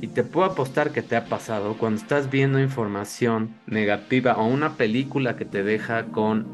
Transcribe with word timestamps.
Y 0.00 0.08
te 0.08 0.22
puedo 0.24 0.46
apostar 0.46 0.92
que 0.92 1.02
te 1.02 1.16
ha 1.16 1.24
pasado 1.24 1.78
cuando 1.78 2.00
estás 2.00 2.30
viendo 2.30 2.60
información 2.60 3.54
negativa 3.66 4.36
o 4.36 4.46
una 4.46 4.74
película 4.74 5.36
que 5.36 5.44
te 5.44 5.62
deja 5.62 6.04
con 6.06 6.46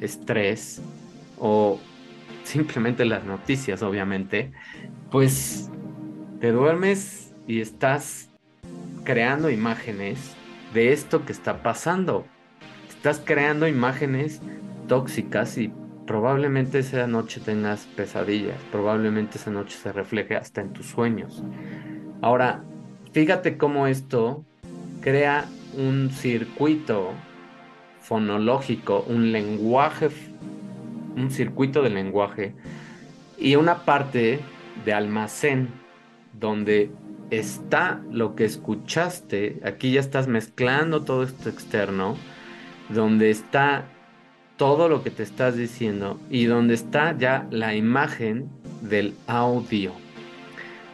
estrés 0.00 0.82
o 1.38 1.78
simplemente 2.44 3.04
las 3.04 3.24
noticias, 3.24 3.82
obviamente, 3.82 4.52
pues 5.10 5.70
te 6.40 6.50
duermes 6.50 7.34
y 7.46 7.60
estás 7.60 8.30
creando 9.04 9.50
imágenes 9.50 10.34
de 10.74 10.92
esto 10.92 11.24
que 11.24 11.32
está 11.32 11.62
pasando. 11.62 12.26
Estás 12.88 13.22
creando 13.24 13.68
imágenes 13.68 14.40
tóxicas 14.88 15.56
y 15.56 15.72
probablemente 16.06 16.78
esa 16.80 17.06
noche 17.06 17.40
tengas 17.40 17.86
pesadillas, 17.94 18.60
probablemente 18.72 19.38
esa 19.38 19.50
noche 19.50 19.76
se 19.76 19.92
refleje 19.92 20.36
hasta 20.36 20.62
en 20.62 20.72
tus 20.72 20.86
sueños. 20.86 21.44
Ahora, 22.22 22.64
fíjate 23.18 23.56
cómo 23.56 23.88
esto 23.88 24.44
crea 25.00 25.46
un 25.76 26.10
circuito 26.12 27.14
fonológico, 28.00 29.04
un 29.08 29.32
lenguaje, 29.32 30.08
un 31.16 31.28
circuito 31.32 31.82
de 31.82 31.90
lenguaje 31.90 32.54
y 33.36 33.56
una 33.56 33.84
parte 33.84 34.38
de 34.84 34.92
almacén 34.92 35.66
donde 36.32 36.92
está 37.30 38.00
lo 38.08 38.36
que 38.36 38.44
escuchaste, 38.44 39.58
aquí 39.64 39.90
ya 39.90 39.98
estás 39.98 40.28
mezclando 40.28 41.02
todo 41.02 41.24
esto 41.24 41.48
externo, 41.48 42.16
donde 42.88 43.30
está 43.30 43.86
todo 44.56 44.88
lo 44.88 45.02
que 45.02 45.10
te 45.10 45.24
estás 45.24 45.56
diciendo 45.56 46.20
y 46.30 46.44
donde 46.44 46.74
está 46.74 47.18
ya 47.18 47.48
la 47.50 47.74
imagen 47.74 48.48
del 48.80 49.16
audio. 49.26 49.90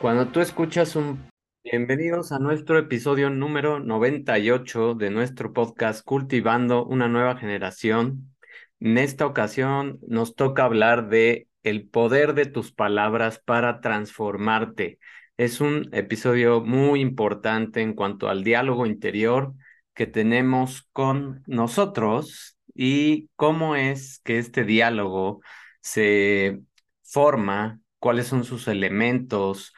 Cuando 0.00 0.28
tú 0.28 0.40
escuchas 0.40 0.96
un... 0.96 1.33
Bienvenidos 1.64 2.30
a 2.30 2.38
nuestro 2.38 2.78
episodio 2.78 3.30
número 3.30 3.80
98 3.80 4.94
de 4.94 5.08
nuestro 5.08 5.54
podcast 5.54 6.04
Cultivando 6.04 6.84
una 6.84 7.08
nueva 7.08 7.38
generación. 7.38 8.36
En 8.80 8.98
esta 8.98 9.24
ocasión 9.24 9.98
nos 10.06 10.34
toca 10.34 10.64
hablar 10.64 11.08
de 11.08 11.48
el 11.62 11.88
poder 11.88 12.34
de 12.34 12.44
tus 12.44 12.70
palabras 12.70 13.40
para 13.42 13.80
transformarte. 13.80 14.98
Es 15.38 15.62
un 15.62 15.88
episodio 15.92 16.60
muy 16.60 17.00
importante 17.00 17.80
en 17.80 17.94
cuanto 17.94 18.28
al 18.28 18.44
diálogo 18.44 18.84
interior 18.84 19.54
que 19.94 20.06
tenemos 20.06 20.86
con 20.92 21.42
nosotros 21.46 22.58
y 22.74 23.30
cómo 23.36 23.74
es 23.74 24.20
que 24.22 24.36
este 24.38 24.64
diálogo 24.64 25.40
se 25.80 26.60
forma, 27.02 27.80
cuáles 27.98 28.26
son 28.26 28.44
sus 28.44 28.68
elementos, 28.68 29.72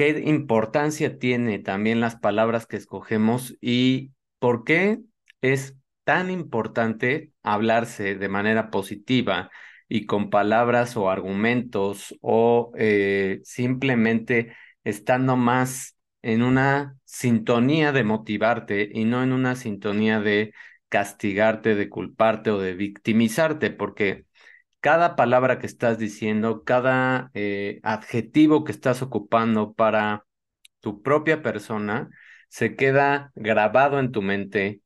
qué 0.00 0.18
importancia 0.24 1.18
tiene 1.18 1.58
también 1.58 2.00
las 2.00 2.16
palabras 2.16 2.66
que 2.66 2.78
escogemos 2.78 3.58
y 3.60 4.12
por 4.38 4.64
qué 4.64 5.00
es 5.42 5.76
tan 6.04 6.30
importante 6.30 7.32
hablarse 7.42 8.14
de 8.14 8.28
manera 8.30 8.70
positiva 8.70 9.50
y 9.90 10.06
con 10.06 10.30
palabras 10.30 10.96
o 10.96 11.10
argumentos 11.10 12.16
o 12.22 12.72
eh, 12.78 13.40
simplemente 13.44 14.56
estando 14.84 15.36
más 15.36 15.98
en 16.22 16.44
una 16.44 16.96
sintonía 17.04 17.92
de 17.92 18.04
motivarte 18.04 18.88
y 18.90 19.04
no 19.04 19.22
en 19.22 19.34
una 19.34 19.54
sintonía 19.54 20.18
de 20.18 20.54
castigarte, 20.88 21.74
de 21.74 21.90
culparte 21.90 22.50
o 22.50 22.58
de 22.58 22.72
victimizarte, 22.72 23.70
porque 23.70 24.24
cada 24.80 25.16
palabra 25.16 25.58
que 25.58 25.66
estás 25.66 25.98
diciendo, 25.98 26.64
cada 26.64 27.30
eh, 27.34 27.80
adjetivo 27.82 28.64
que 28.64 28.72
estás 28.72 29.02
ocupando 29.02 29.74
para 29.74 30.26
tu 30.80 31.02
propia 31.02 31.42
persona, 31.42 32.10
se 32.48 32.76
queda 32.76 33.32
grabado 33.34 34.00
en 34.00 34.12
tu 34.12 34.22
mente 34.22 34.80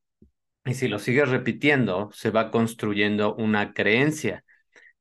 y 0.65 0.73
si 0.73 0.87
lo 0.87 0.99
sigues 0.99 1.29
repitiendo, 1.29 2.09
se 2.13 2.31
va 2.31 2.51
construyendo 2.51 3.35
una 3.35 3.73
creencia. 3.73 4.43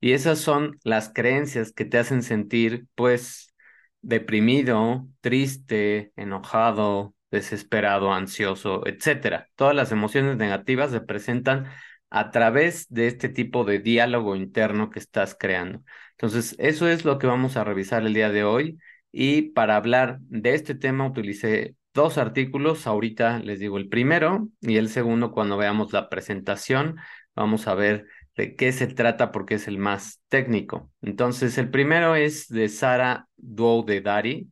Y 0.01 0.13
esas 0.13 0.39
son 0.39 0.79
las 0.85 1.11
creencias 1.13 1.73
que 1.73 1.87
te 1.87 1.99
hacen 1.99 2.23
sentir, 2.23 2.87
pues, 2.95 3.55
deprimido, 4.03 5.09
triste, 5.23 6.13
enojado, 6.17 7.15
desesperado, 7.31 8.13
ansioso, 8.13 8.87
etcétera. 8.87 9.49
Todas 9.57 9.75
las 9.75 9.93
emociones 9.93 10.37
negativas 10.37 10.91
se 10.91 11.01
presentan 11.01 11.67
a 12.15 12.31
través 12.31 12.87
de 12.91 13.09
este 13.09 13.29
tipo 13.29 13.65
de 13.65 13.81
diálogo 13.81 14.37
interno 14.37 14.89
que 14.89 15.01
estás 15.01 15.37
creando. 15.37 15.83
Entonces, 16.13 16.55
eso 16.61 16.89
es 16.89 17.05
lo 17.05 17.19
que 17.19 17.27
vamos 17.27 17.57
a 17.57 17.65
revisar 17.65 18.07
el 18.07 18.15
día 18.15 18.31
de 18.31 18.45
hoy. 18.45 18.79
Y 19.11 19.51
para 19.51 19.75
hablar 19.75 20.19
de 20.21 20.55
este 20.55 20.77
tema 20.77 21.09
utilicé 21.09 21.75
dos 21.93 22.17
artículos. 22.17 22.87
Ahorita 22.87 23.41
les 23.41 23.59
digo 23.59 23.79
el 23.79 23.89
primero 23.89 24.49
y 24.61 24.77
el 24.77 24.91
segundo 24.91 25.33
cuando 25.33 25.57
veamos 25.57 25.93
la 25.93 26.09
presentación. 26.09 26.99
Vamos 27.35 27.67
a 27.67 27.75
ver 27.75 28.07
de 28.37 28.55
qué 28.55 28.71
se 28.71 28.87
trata 28.87 29.33
porque 29.33 29.57
es 29.57 29.67
el 29.67 29.79
más 29.79 30.21
técnico. 30.29 30.93
Entonces, 31.03 31.59
el 31.59 31.69
primero 31.69 32.15
es 32.15 32.47
de 32.47 32.69
Sara 32.69 33.27
Dari 33.37 34.49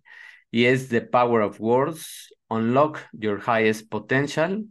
y 0.50 0.64
es 0.64 0.88
The 0.88 1.02
Power 1.02 1.42
of 1.42 1.60
Words, 1.60 2.34
Unlock 2.48 2.98
Your 3.12 3.40
Highest 3.46 3.88
Potential. 3.88 4.64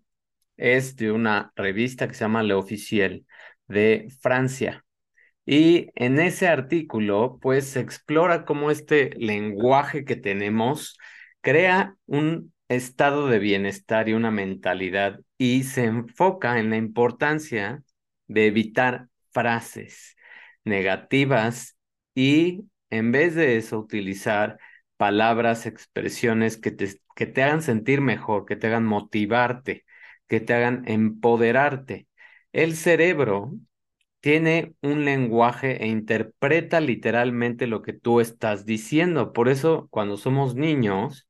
Es 0.57 0.95
de 0.95 1.11
una 1.11 1.51
revista 1.55 2.07
que 2.07 2.13
se 2.13 2.21
llama 2.21 2.43
Le 2.43 2.53
Officiel 2.53 3.25
de 3.67 4.07
Francia. 4.21 4.85
Y 5.45 5.89
en 5.95 6.19
ese 6.19 6.47
artículo, 6.47 7.39
pues 7.41 7.67
se 7.67 7.79
explora 7.79 8.45
cómo 8.45 8.71
este 8.71 9.11
lenguaje 9.17 10.05
que 10.05 10.15
tenemos 10.15 10.97
crea 11.41 11.95
un 12.05 12.53
estado 12.69 13.27
de 13.27 13.39
bienestar 13.39 14.07
y 14.07 14.13
una 14.13 14.31
mentalidad 14.31 15.19
y 15.37 15.63
se 15.63 15.85
enfoca 15.85 16.59
en 16.59 16.69
la 16.69 16.77
importancia 16.77 17.83
de 18.27 18.47
evitar 18.47 19.07
frases 19.31 20.15
negativas 20.63 21.77
y 22.15 22.65
en 22.89 23.11
vez 23.11 23.35
de 23.35 23.57
eso 23.57 23.79
utilizar 23.79 24.57
palabras, 24.97 25.65
expresiones 25.65 26.57
que 26.57 26.71
te, 26.71 27.01
que 27.15 27.25
te 27.25 27.43
hagan 27.43 27.61
sentir 27.61 28.01
mejor, 28.01 28.45
que 28.45 28.55
te 28.55 28.67
hagan 28.67 28.85
motivarte, 28.85 29.85
que 30.31 30.39
te 30.39 30.53
hagan 30.53 30.83
empoderarte. 30.87 32.07
El 32.53 32.77
cerebro 32.77 33.51
tiene 34.21 34.75
un 34.81 35.03
lenguaje 35.03 35.83
e 35.83 35.87
interpreta 35.87 36.79
literalmente 36.79 37.67
lo 37.67 37.81
que 37.81 37.91
tú 37.91 38.21
estás 38.21 38.65
diciendo. 38.65 39.33
Por 39.33 39.49
eso, 39.49 39.89
cuando 39.91 40.15
somos 40.15 40.55
niños, 40.55 41.27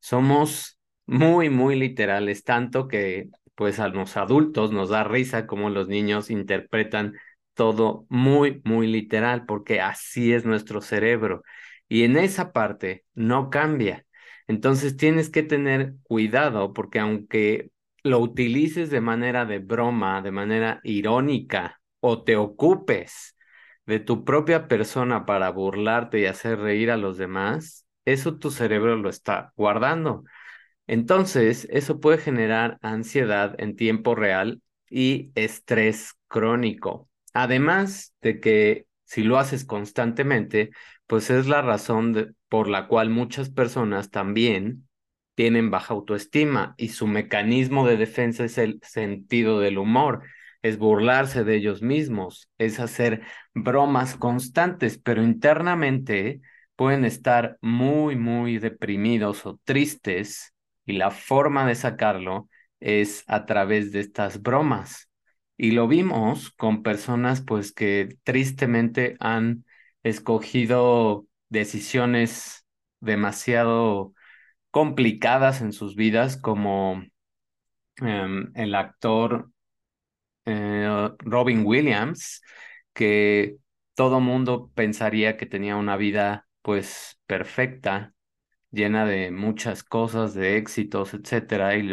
somos 0.00 0.80
muy, 1.06 1.48
muy 1.48 1.76
literales, 1.76 2.42
tanto 2.42 2.88
que 2.88 3.28
pues 3.54 3.78
a 3.78 3.86
los 3.86 4.16
adultos 4.16 4.72
nos 4.72 4.88
da 4.88 5.04
risa 5.04 5.46
como 5.46 5.70
los 5.70 5.86
niños 5.86 6.28
interpretan 6.28 7.14
todo 7.54 8.04
muy, 8.08 8.62
muy 8.64 8.88
literal, 8.88 9.46
porque 9.46 9.80
así 9.80 10.32
es 10.32 10.44
nuestro 10.44 10.80
cerebro. 10.80 11.44
Y 11.88 12.02
en 12.02 12.16
esa 12.16 12.52
parte 12.52 13.04
no 13.14 13.48
cambia. 13.48 14.04
Entonces 14.48 14.96
tienes 14.96 15.30
que 15.30 15.44
tener 15.44 15.94
cuidado 16.02 16.72
porque 16.72 16.98
aunque 16.98 17.70
lo 18.02 18.18
utilices 18.20 18.90
de 18.90 19.00
manera 19.00 19.44
de 19.46 19.58
broma, 19.58 20.22
de 20.22 20.30
manera 20.30 20.80
irónica, 20.84 21.80
o 22.00 22.22
te 22.24 22.36
ocupes 22.36 23.36
de 23.86 24.00
tu 24.00 24.24
propia 24.24 24.68
persona 24.68 25.26
para 25.26 25.50
burlarte 25.50 26.20
y 26.20 26.26
hacer 26.26 26.58
reír 26.58 26.90
a 26.90 26.96
los 26.96 27.18
demás, 27.18 27.86
eso 28.04 28.38
tu 28.38 28.50
cerebro 28.50 28.96
lo 28.96 29.08
está 29.10 29.52
guardando. 29.56 30.24
Entonces, 30.86 31.68
eso 31.70 32.00
puede 32.00 32.18
generar 32.18 32.78
ansiedad 32.82 33.54
en 33.58 33.76
tiempo 33.76 34.14
real 34.14 34.62
y 34.88 35.30
estrés 35.34 36.14
crónico. 36.28 37.08
Además 37.32 38.14
de 38.20 38.40
que 38.40 38.86
si 39.04 39.22
lo 39.22 39.38
haces 39.38 39.64
constantemente, 39.64 40.70
pues 41.06 41.30
es 41.30 41.46
la 41.48 41.62
razón 41.62 42.36
por 42.48 42.68
la 42.68 42.88
cual 42.88 43.10
muchas 43.10 43.50
personas 43.50 44.10
también 44.10 44.88
tienen 45.40 45.70
baja 45.70 45.94
autoestima 45.94 46.74
y 46.76 46.88
su 46.88 47.06
mecanismo 47.06 47.86
de 47.86 47.96
defensa 47.96 48.44
es 48.44 48.58
el 48.58 48.78
sentido 48.82 49.58
del 49.58 49.78
humor, 49.78 50.22
es 50.60 50.76
burlarse 50.76 51.44
de 51.44 51.56
ellos 51.56 51.80
mismos, 51.80 52.50
es 52.58 52.78
hacer 52.78 53.22
bromas 53.54 54.16
constantes, 54.16 54.98
pero 54.98 55.22
internamente 55.22 56.42
pueden 56.76 57.06
estar 57.06 57.56
muy, 57.62 58.16
muy 58.16 58.58
deprimidos 58.58 59.46
o 59.46 59.58
tristes 59.64 60.52
y 60.84 60.92
la 60.92 61.10
forma 61.10 61.66
de 61.66 61.74
sacarlo 61.74 62.50
es 62.78 63.24
a 63.26 63.46
través 63.46 63.92
de 63.92 64.00
estas 64.00 64.42
bromas. 64.42 65.08
Y 65.56 65.70
lo 65.70 65.88
vimos 65.88 66.50
con 66.50 66.82
personas 66.82 67.40
pues 67.40 67.72
que 67.72 68.18
tristemente 68.24 69.16
han 69.20 69.64
escogido 70.02 71.26
decisiones 71.48 72.66
demasiado 73.00 74.12
complicadas 74.70 75.60
en 75.60 75.72
sus 75.72 75.96
vidas, 75.96 76.36
como 76.36 77.02
em, 77.96 78.52
el 78.54 78.74
actor 78.74 79.50
eh, 80.46 81.10
Robin 81.18 81.64
Williams, 81.66 82.42
que 82.92 83.56
todo 83.94 84.20
mundo 84.20 84.70
pensaría 84.74 85.36
que 85.36 85.46
tenía 85.46 85.76
una 85.76 85.96
vida 85.96 86.48
pues 86.62 87.18
perfecta, 87.26 88.14
llena 88.70 89.06
de 89.06 89.30
muchas 89.30 89.82
cosas, 89.84 90.34
de 90.34 90.56
éxitos, 90.58 91.14
etcétera, 91.14 91.76
y 91.76 91.90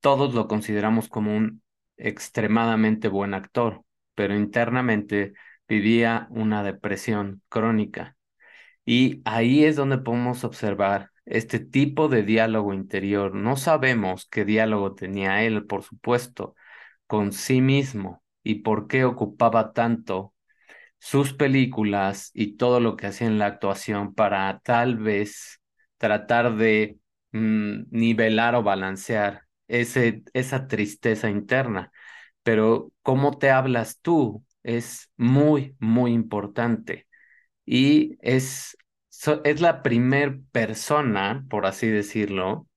todos 0.00 0.34
lo 0.34 0.48
consideramos 0.48 1.08
como 1.08 1.36
un 1.36 1.62
extremadamente 1.96 3.08
buen 3.08 3.34
actor, 3.34 3.84
pero 4.14 4.34
internamente 4.36 5.34
vivía 5.68 6.26
una 6.30 6.62
depresión 6.62 7.42
crónica. 7.48 8.16
Y 8.84 9.22
ahí 9.24 9.64
es 9.64 9.76
donde 9.76 9.98
podemos 9.98 10.44
observar 10.44 11.10
este 11.26 11.60
tipo 11.60 12.08
de 12.08 12.22
diálogo 12.22 12.74
interior. 12.74 13.34
No 13.34 13.56
sabemos 13.56 14.26
qué 14.30 14.44
diálogo 14.44 14.94
tenía 14.94 15.42
él, 15.44 15.66
por 15.66 15.82
supuesto, 15.82 16.54
con 17.06 17.32
sí 17.32 17.60
mismo 17.60 18.22
y 18.42 18.56
por 18.56 18.86
qué 18.88 19.04
ocupaba 19.04 19.72
tanto 19.72 20.34
sus 20.98 21.32
películas 21.34 22.30
y 22.34 22.56
todo 22.56 22.80
lo 22.80 22.96
que 22.96 23.06
hacía 23.08 23.26
en 23.26 23.38
la 23.38 23.46
actuación 23.46 24.14
para 24.14 24.60
tal 24.60 24.96
vez 24.98 25.60
tratar 25.98 26.56
de 26.56 26.98
mm, 27.32 27.84
nivelar 27.90 28.54
o 28.54 28.62
balancear 28.62 29.42
ese, 29.68 30.24
esa 30.32 30.66
tristeza 30.66 31.30
interna. 31.30 31.92
Pero 32.42 32.92
cómo 33.02 33.38
te 33.38 33.50
hablas 33.50 34.00
tú 34.00 34.44
es 34.62 35.10
muy, 35.16 35.76
muy 35.78 36.12
importante. 36.12 37.06
Y 37.66 38.18
es, 38.22 38.76
es 39.44 39.60
la 39.60 39.82
primer 39.82 40.40
persona, 40.52 41.44
por 41.48 41.66
así 41.66 41.88
decirlo, 41.88 42.68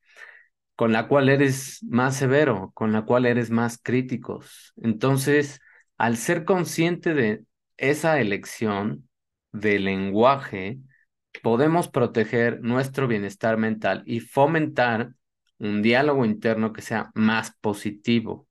con 0.75 0.93
la 0.93 1.07
cual 1.07 1.29
eres 1.29 1.83
más 1.83 2.15
severo, 2.17 2.71
con 2.73 2.93
la 2.93 3.03
cual 3.03 3.25
eres 3.25 3.49
más 3.49 3.79
críticos. 3.81 4.73
Entonces, 4.77 5.59
al 5.97 6.17
ser 6.17 6.45
consciente 6.45 7.13
de 7.13 7.43
esa 7.77 8.19
elección 8.19 9.09
de 9.51 9.79
lenguaje, 9.79 10.79
podemos 11.41 11.87
proteger 11.87 12.61
nuestro 12.61 13.07
bienestar 13.07 13.57
mental 13.57 14.03
y 14.05 14.19
fomentar 14.19 15.11
un 15.59 15.81
diálogo 15.81 16.25
interno 16.25 16.73
que 16.73 16.81
sea 16.81 17.11
más 17.15 17.55
positivo. 17.61 18.46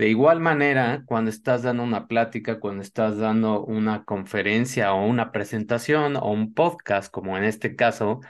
De 0.00 0.08
igual 0.08 0.40
manera, 0.40 1.02
cuando 1.04 1.28
estás 1.30 1.62
dando 1.62 1.82
una 1.82 2.08
plática, 2.08 2.58
cuando 2.58 2.82
estás 2.82 3.18
dando 3.18 3.62
una 3.66 4.04
conferencia 4.06 4.94
o 4.94 5.06
una 5.06 5.30
presentación 5.30 6.16
o 6.16 6.32
un 6.32 6.54
podcast, 6.54 7.12
como 7.12 7.36
en 7.36 7.44
este 7.44 7.76
caso, 7.76 8.20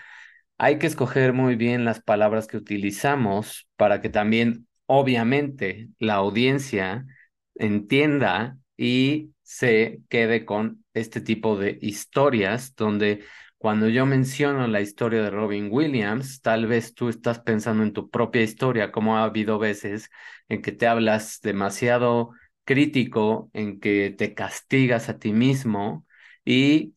hay 0.58 0.78
que 0.80 0.88
escoger 0.88 1.32
muy 1.32 1.54
bien 1.54 1.84
las 1.84 2.02
palabras 2.02 2.48
que 2.48 2.56
utilizamos 2.56 3.68
para 3.76 4.00
que 4.00 4.08
también, 4.08 4.66
obviamente, 4.86 5.90
la 6.00 6.14
audiencia 6.14 7.06
entienda 7.54 8.58
y 8.76 9.30
se 9.42 10.00
quede 10.08 10.44
con 10.44 10.84
este 10.92 11.20
tipo 11.20 11.56
de 11.56 11.78
historias 11.82 12.74
donde 12.74 13.22
cuando 13.60 13.88
yo 13.88 14.06
menciono 14.06 14.66
la 14.68 14.82
historia 14.82 15.22
de 15.22 15.30
Robin 15.30 15.68
Williams, 15.70 16.42
tal 16.42 16.66
vez 16.66 16.94
tú 16.94 17.10
estás 17.10 17.40
pensando 17.40 17.84
en 17.84 17.92
tu 17.94 18.10
propia 18.10 18.42
historia, 18.42 18.90
como 18.92 19.18
ha 19.18 19.24
habido 19.24 19.58
veces 19.60 20.10
en 20.48 20.62
que 20.62 20.72
te 20.72 20.86
hablas 20.88 21.40
demasiado 21.42 22.32
crítico, 22.64 23.50
en 23.54 23.80
que 23.80 24.10
te 24.16 24.34
castigas 24.34 25.10
a 25.10 25.18
ti 25.18 25.32
mismo 25.34 26.06
y 26.44 26.94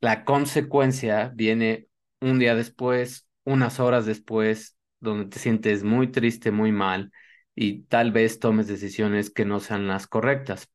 la 0.00 0.24
consecuencia 0.24 1.32
viene 1.34 1.88
un 2.20 2.38
día 2.38 2.54
después, 2.54 3.28
unas 3.44 3.80
horas 3.80 4.06
después, 4.06 4.76
donde 5.00 5.26
te 5.26 5.38
sientes 5.38 5.84
muy 5.84 6.08
triste, 6.10 6.50
muy 6.50 6.72
mal 6.72 7.12
y 7.54 7.82
tal 7.84 8.12
vez 8.12 8.38
tomes 8.40 8.66
decisiones 8.68 9.30
que 9.30 9.44
no 9.44 9.60
sean 9.60 9.88
las 9.88 10.06
correctas. 10.06 10.68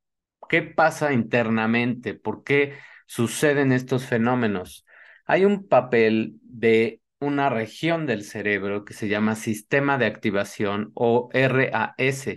¿Qué 0.50 0.62
pasa 0.62 1.14
internamente? 1.14 2.14
¿Por 2.14 2.44
qué 2.44 2.76
suceden 3.08 3.72
estos 3.72 4.06
fenómenos? 4.06 4.86
Hay 5.26 5.46
un 5.46 5.68
papel 5.68 6.40
de 6.44 7.02
una 7.20 7.50
región 7.50 8.06
del 8.06 8.24
cerebro 8.24 8.86
que 8.86 8.94
se 8.94 9.08
llama 9.08 9.36
sistema 9.36 9.98
de 9.98 10.06
activación 10.06 10.92
o 10.94 11.30
RAS 11.34 12.28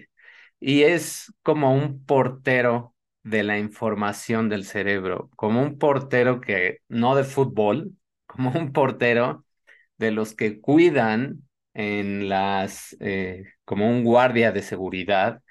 y 0.61 0.83
es 0.83 1.33
como 1.43 1.75
un 1.75 2.05
portero 2.05 2.95
de 3.23 3.43
la 3.43 3.59
información 3.59 4.49
del 4.49 4.65
cerebro, 4.65 5.31
como 5.37 5.63
un 5.63 5.79
portero 5.79 6.41
que 6.41 6.79
no 6.89 7.17
de 7.17 7.25
fútbol, 7.25 7.93
como 8.27 8.51
un 8.53 8.73
portero 8.73 9.45
de 9.99 10.11
los 10.13 10.35
que 10.35 10.61
cuidan 10.61 11.43
en 11.75 12.29
las, 12.29 12.97
eh, 13.01 13.45
como 13.65 13.89
un 13.91 14.05
guardia 14.05 14.53
de 14.53 14.63
seguridad 14.63 15.43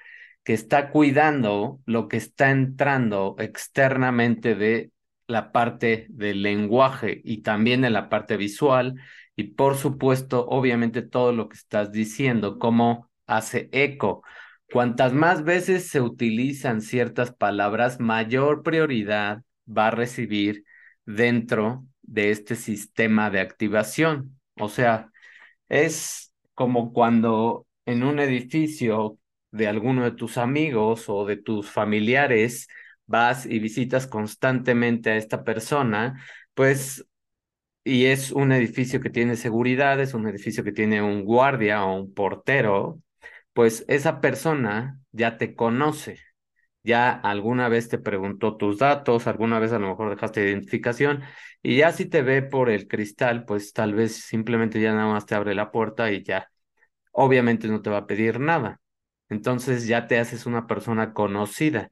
que 0.43 0.53
está 0.53 0.91
cuidando 0.91 1.79
lo 1.85 2.07
que 2.07 2.17
está 2.17 2.51
entrando 2.51 3.35
externamente 3.39 4.55
de 4.55 4.91
la 5.27 5.51
parte 5.51 6.07
del 6.09 6.41
lenguaje 6.41 7.21
y 7.23 7.41
también 7.41 7.85
en 7.85 7.93
la 7.93 8.09
parte 8.09 8.37
visual 8.37 8.95
y 9.35 9.43
por 9.55 9.75
supuesto, 9.77 10.45
obviamente 10.47 11.01
todo 11.01 11.33
lo 11.33 11.49
que 11.49 11.57
estás 11.57 11.91
diciendo, 11.91 12.57
cómo 12.59 13.09
hace 13.27 13.69
eco. 13.71 14.23
Cuantas 14.71 15.13
más 15.13 15.43
veces 15.43 15.89
se 15.89 16.01
utilizan 16.01 16.81
ciertas 16.81 17.33
palabras, 17.33 17.99
mayor 17.99 18.63
prioridad 18.63 19.43
va 19.67 19.87
a 19.87 19.91
recibir 19.91 20.63
dentro 21.05 21.85
de 22.01 22.31
este 22.31 22.55
sistema 22.55 23.29
de 23.29 23.41
activación. 23.41 24.39
O 24.59 24.69
sea, 24.69 25.11
es 25.69 26.33
como 26.53 26.93
cuando 26.93 27.67
en 27.85 28.03
un 28.03 28.19
edificio 28.19 29.19
de 29.51 29.67
alguno 29.67 30.03
de 30.03 30.11
tus 30.11 30.37
amigos 30.37 31.05
o 31.09 31.25
de 31.25 31.37
tus 31.37 31.69
familiares 31.69 32.67
vas 33.07 33.45
y 33.45 33.59
visitas 33.59 34.07
constantemente 34.07 35.11
a 35.11 35.17
esta 35.17 35.43
persona, 35.43 36.21
pues, 36.53 37.05
y 37.83 38.05
es 38.05 38.31
un 38.31 38.51
edificio 38.51 38.99
que 39.01 39.09
tiene 39.09 39.35
seguridad, 39.35 39.99
es 40.01 40.13
un 40.13 40.27
edificio 40.27 40.63
que 40.63 40.71
tiene 40.71 41.01
un 41.01 41.23
guardia 41.25 41.83
o 41.85 41.95
un 41.95 42.13
portero, 42.13 43.01
pues 43.53 43.85
esa 43.87 44.21
persona 44.21 44.99
ya 45.11 45.37
te 45.37 45.55
conoce, 45.55 46.19
ya 46.83 47.11
alguna 47.11 47.69
vez 47.69 47.89
te 47.89 47.97
preguntó 47.99 48.57
tus 48.57 48.79
datos, 48.79 49.27
alguna 49.27 49.59
vez 49.59 49.71
a 49.73 49.79
lo 49.79 49.89
mejor 49.89 50.11
dejaste 50.11 50.43
identificación, 50.45 51.23
y 51.63 51.77
ya 51.77 51.91
si 51.91 52.05
te 52.05 52.21
ve 52.23 52.41
por 52.43 52.69
el 52.69 52.87
cristal, 52.87 53.45
pues 53.45 53.73
tal 53.73 53.93
vez 53.95 54.15
simplemente 54.17 54.81
ya 54.81 54.93
nada 54.93 55.11
más 55.13 55.25
te 55.25 55.35
abre 55.35 55.55
la 55.55 55.71
puerta 55.71 56.11
y 56.11 56.23
ya, 56.23 56.49
obviamente 57.11 57.67
no 57.67 57.81
te 57.81 57.89
va 57.89 57.99
a 57.99 58.07
pedir 58.07 58.39
nada. 58.39 58.79
Entonces 59.29 59.87
ya 59.87 60.07
te 60.07 60.19
haces 60.19 60.45
una 60.45 60.67
persona 60.67 61.13
conocida. 61.13 61.89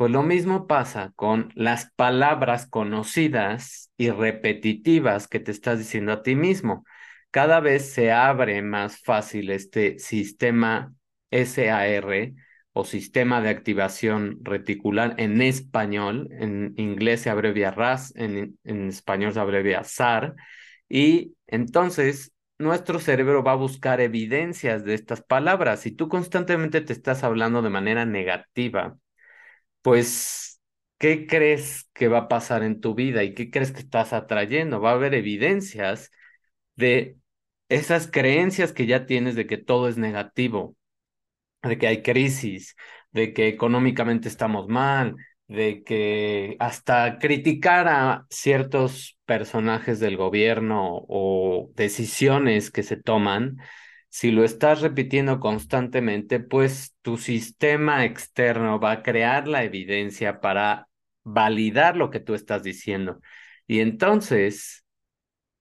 Pues 0.00 0.12
lo 0.12 0.22
mismo 0.22 0.66
pasa 0.66 1.12
con 1.14 1.52
las 1.54 1.92
palabras 1.92 2.66
conocidas 2.66 3.92
y 3.98 4.08
repetitivas 4.08 5.28
que 5.28 5.40
te 5.40 5.50
estás 5.50 5.78
diciendo 5.78 6.12
a 6.12 6.22
ti 6.22 6.34
mismo. 6.36 6.86
Cada 7.30 7.60
vez 7.60 7.92
se 7.92 8.10
abre 8.10 8.62
más 8.62 8.98
fácil 9.00 9.50
este 9.50 9.98
sistema 9.98 10.94
SAR 11.30 12.32
o 12.72 12.86
sistema 12.86 13.42
de 13.42 13.50
activación 13.50 14.38
reticular 14.42 15.16
en 15.18 15.42
español. 15.42 16.28
En 16.32 16.72
inglés 16.78 17.20
se 17.20 17.28
abrevia 17.28 17.70
RAS, 17.70 18.14
en, 18.16 18.56
español 18.64 19.34
se 19.34 19.40
abrevia 19.40 19.84
SAR. 19.84 20.34
Y 20.88 21.34
entonces 21.46 22.32
nuestro 22.58 23.00
cerebro 23.00 23.44
va 23.44 23.52
a 23.52 23.56
buscar 23.56 24.00
evidencias 24.00 24.82
de 24.82 24.94
estas 24.94 25.20
palabras. 25.20 25.80
Si 25.80 25.92
tú 25.92 26.08
constantemente 26.08 26.80
te 26.80 26.94
estás 26.94 27.22
hablando 27.22 27.60
de 27.60 27.68
manera 27.68 28.06
negativa, 28.06 28.96
pues, 29.82 30.60
¿qué 30.98 31.26
crees 31.26 31.88
que 31.94 32.08
va 32.08 32.18
a 32.18 32.28
pasar 32.28 32.62
en 32.62 32.80
tu 32.80 32.94
vida 32.94 33.24
y 33.24 33.34
qué 33.34 33.50
crees 33.50 33.72
que 33.72 33.80
estás 33.80 34.12
atrayendo? 34.12 34.80
Va 34.80 34.90
a 34.90 34.94
haber 34.94 35.14
evidencias 35.14 36.10
de 36.76 37.16
esas 37.68 38.08
creencias 38.10 38.72
que 38.72 38.86
ya 38.86 39.06
tienes 39.06 39.36
de 39.36 39.46
que 39.46 39.58
todo 39.58 39.88
es 39.88 39.98
negativo, 39.98 40.76
de 41.62 41.78
que 41.78 41.86
hay 41.88 42.02
crisis, 42.02 42.76
de 43.12 43.32
que 43.32 43.48
económicamente 43.48 44.28
estamos 44.28 44.68
mal, 44.68 45.16
de 45.48 45.82
que 45.84 46.56
hasta 46.60 47.18
criticar 47.18 47.88
a 47.88 48.26
ciertos 48.30 49.18
personajes 49.26 50.00
del 50.00 50.16
gobierno 50.16 51.04
o 51.08 51.70
decisiones 51.74 52.70
que 52.70 52.82
se 52.82 52.96
toman 52.96 53.58
si 54.10 54.32
lo 54.32 54.44
estás 54.44 54.82
repitiendo 54.82 55.40
constantemente, 55.40 56.40
pues 56.40 56.96
tu 57.02 57.16
sistema 57.16 58.04
externo 58.04 58.80
va 58.80 58.92
a 58.92 59.02
crear 59.02 59.48
la 59.48 59.64
evidencia 59.64 60.40
para 60.40 60.88
validar 61.22 61.96
lo 61.96 62.10
que 62.10 62.20
tú 62.20 62.34
estás 62.34 62.62
diciendo. 62.64 63.20
Y 63.66 63.80
entonces 63.80 64.84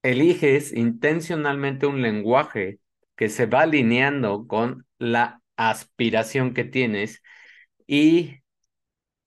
eliges 0.03 0.73
intencionalmente 0.73 1.85
un 1.85 2.01
lenguaje 2.01 2.79
que 3.15 3.29
se 3.29 3.45
va 3.45 3.61
alineando 3.61 4.47
con 4.47 4.87
la 4.97 5.41
aspiración 5.57 6.53
que 6.53 6.63
tienes 6.63 7.21
y 7.87 8.39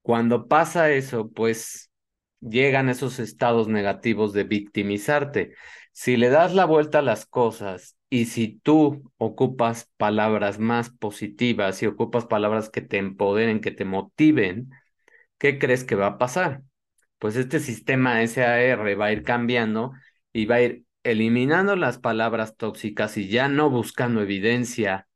cuando 0.02 0.48
pasa 0.48 0.90
eso, 0.90 1.30
pues 1.30 1.90
llegan 2.40 2.88
esos 2.88 3.18
estados 3.20 3.68
negativos 3.68 4.32
de 4.32 4.44
victimizarte. 4.44 5.54
Si 5.92 6.16
le 6.16 6.28
das 6.28 6.54
la 6.54 6.64
vuelta 6.64 6.98
a 6.98 7.02
las 7.02 7.26
cosas 7.26 7.96
y 8.12 8.26
si 8.26 8.60
tú 8.62 9.10
ocupas 9.16 9.90
palabras 9.96 10.58
más 10.58 10.90
positivas 10.90 11.82
y 11.82 11.86
ocupas 11.86 12.26
palabras 12.26 12.68
que 12.68 12.82
te 12.82 12.98
empoderen, 12.98 13.62
que 13.62 13.70
te 13.70 13.86
motiven, 13.86 14.70
¿qué 15.38 15.58
crees 15.58 15.84
que 15.84 15.96
va 15.96 16.06
a 16.08 16.18
pasar? 16.18 16.62
Pues 17.18 17.36
este 17.36 17.60
sistema 17.60 18.22
SAR 18.22 19.00
va 19.00 19.06
a 19.06 19.12
ir 19.12 19.22
cambiando 19.24 19.92
y 20.32 20.46
va 20.46 20.56
a 20.56 20.62
ir 20.62 20.84
eliminando 21.04 21.76
las 21.76 21.98
palabras 21.98 22.56
tóxicas 22.56 23.16
y 23.16 23.28
ya 23.28 23.48
no 23.48 23.70
buscando 23.70 24.22
evidencia 24.22 25.08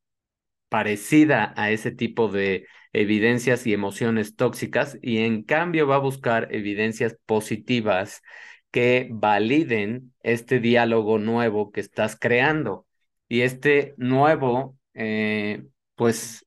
parecida 0.69 1.53
a 1.57 1.71
ese 1.71 1.91
tipo 1.93 2.29
de 2.29 2.67
evidencias 2.93 3.67
y 3.67 3.75
emociones 3.75 4.37
tóxicas 4.37 4.99
y 5.03 5.19
en 5.19 5.43
cambio 5.43 5.87
va 5.87 5.97
a 5.97 5.99
buscar 5.99 6.49
evidencias 6.55 7.17
positivas 7.26 8.23
que 8.71 9.09
validen 9.12 10.15
este 10.23 10.61
diálogo 10.61 11.19
nuevo 11.19 11.73
que 11.73 11.81
estás 11.81 12.17
creando. 12.19 12.86
Y 13.28 13.42
este 13.42 13.95
nuevo, 13.97 14.76
eh, 14.95 15.64
pues, 15.95 16.47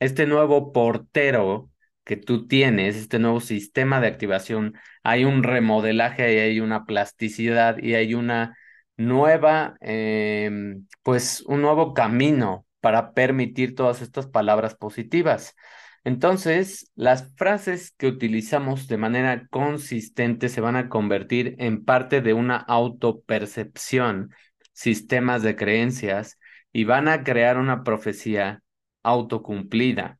este 0.00 0.26
nuevo 0.26 0.72
portero 0.72 1.70
que 2.04 2.16
tú 2.16 2.46
tienes, 2.46 2.96
este 2.96 3.18
nuevo 3.18 3.40
sistema 3.40 4.00
de 4.00 4.08
activación, 4.08 4.74
hay 5.02 5.24
un 5.24 5.42
remodelaje 5.42 6.34
y 6.34 6.38
hay 6.38 6.60
una 6.60 6.84
plasticidad 6.84 7.78
y 7.78 7.94
hay 7.94 8.14
una 8.14 8.56
nueva, 8.96 9.76
em, 9.80 10.86
pues, 11.02 11.42
un 11.42 11.62
nuevo 11.62 11.94
camino 11.94 12.66
para 12.80 13.12
permitir 13.14 13.74
todas 13.74 14.02
estas 14.02 14.26
palabras 14.26 14.74
positivas. 14.74 15.54
Entonces, 16.04 16.90
las 16.96 17.32
frases 17.36 17.92
que 17.96 18.08
utilizamos 18.08 18.88
de 18.88 18.96
manera 18.96 19.46
consistente 19.48 20.48
se 20.48 20.60
van 20.60 20.74
a 20.76 20.88
convertir 20.88 21.54
en 21.58 21.84
parte 21.84 22.20
de 22.20 22.34
una 22.34 22.56
autopercepción, 22.56 24.30
sistemas 24.72 25.42
de 25.42 25.56
creencias, 25.56 26.38
y 26.72 26.84
van 26.84 27.08
a 27.08 27.22
crear 27.24 27.58
una 27.58 27.84
profecía 27.84 28.62
autocumplida. 29.02 30.18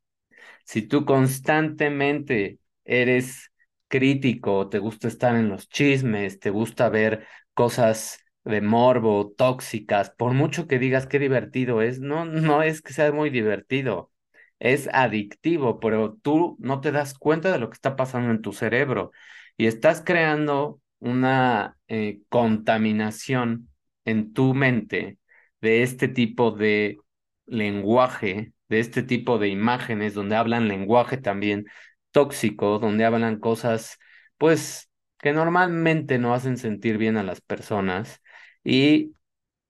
Si 0.64 0.82
tú 0.82 1.04
constantemente 1.04 2.59
eres 2.85 3.50
crítico, 3.88 4.68
te 4.68 4.78
gusta 4.78 5.09
estar 5.09 5.37
en 5.37 5.49
los 5.49 5.68
chismes, 5.68 6.40
te 6.40 6.50
gusta 6.50 6.88
ver 6.88 7.26
cosas 7.54 8.18
de 8.44 8.61
morbo, 8.61 9.32
tóxicas, 9.37 10.11
por 10.11 10.32
mucho 10.32 10.66
que 10.66 10.78
digas 10.78 11.06
qué 11.06 11.18
divertido 11.18 11.82
es, 11.82 12.00
no, 12.00 12.25
no 12.25 12.62
es 12.62 12.82
que 12.82 12.92
sea 12.92 13.12
muy 13.12 13.30
divertido, 13.30 14.11
es 14.59 14.88
adictivo, 14.92 15.78
pero 15.80 16.14
tú 16.23 16.56
no 16.61 16.80
te 16.80 16.92
das 16.92 17.14
cuenta 17.14 17.52
de 17.52 17.59
lo 17.59 17.71
que 17.71 17.75
está 17.75 17.97
pasando 17.97 18.30
en 18.30 18.42
tu 18.42 18.52
cerebro 18.52 19.12
y 19.56 19.66
estás 19.66 20.02
creando 20.04 20.80
una 20.99 21.76
eh, 21.88 22.23
contaminación 22.28 23.68
en 24.04 24.32
tu 24.32 24.54
mente 24.54 25.18
de 25.61 25.82
este 25.82 26.09
tipo 26.09 26.50
de 26.52 26.99
lenguaje, 27.47 28.52
de 28.68 28.80
este 28.80 29.02
tipo 29.02 29.38
de 29.38 29.49
imágenes 29.49 30.14
donde 30.14 30.37
hablan 30.37 30.68
lenguaje 30.68 31.16
también 31.18 31.66
tóxico, 32.11 32.78
donde 32.78 33.04
hablan 33.04 33.38
cosas, 33.38 33.99
pues, 34.38 34.90
que 35.18 35.32
normalmente 35.32 36.18
no 36.18 36.35
hacen 36.35 36.56
sentir 36.56 36.99
bien 36.99 37.16
a 37.16 37.23
las 37.23 37.40
personas 37.40 38.21
y 38.64 39.14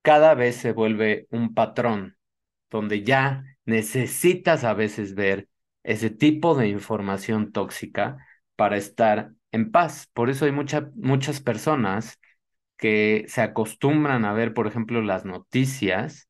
cada 0.03 0.35
vez 0.35 0.57
se 0.57 0.73
vuelve 0.73 1.27
un 1.31 1.55
patrón 1.55 2.17
donde 2.71 3.03
ya 3.03 3.45
necesitas 3.65 4.65
a 4.65 4.75
veces 4.75 5.15
ver 5.15 5.49
ese 5.83 6.11
tipo 6.11 6.55
de 6.55 6.69
información 6.69 7.53
tóxica 7.53 8.19
para 8.57 8.77
estar 8.77 9.33
en 9.53 9.71
paz. 9.71 10.09
Por 10.13 10.31
eso 10.31 10.45
hay 10.47 10.53
muchas 10.53 11.41
personas 11.41 12.19
que 12.83 13.25
se 13.29 13.43
acostumbran 13.43 14.27
a 14.27 14.35
ver, 14.35 14.55
por 14.55 14.67
ejemplo, 14.67 15.03
las 15.03 15.25
noticias 15.25 16.29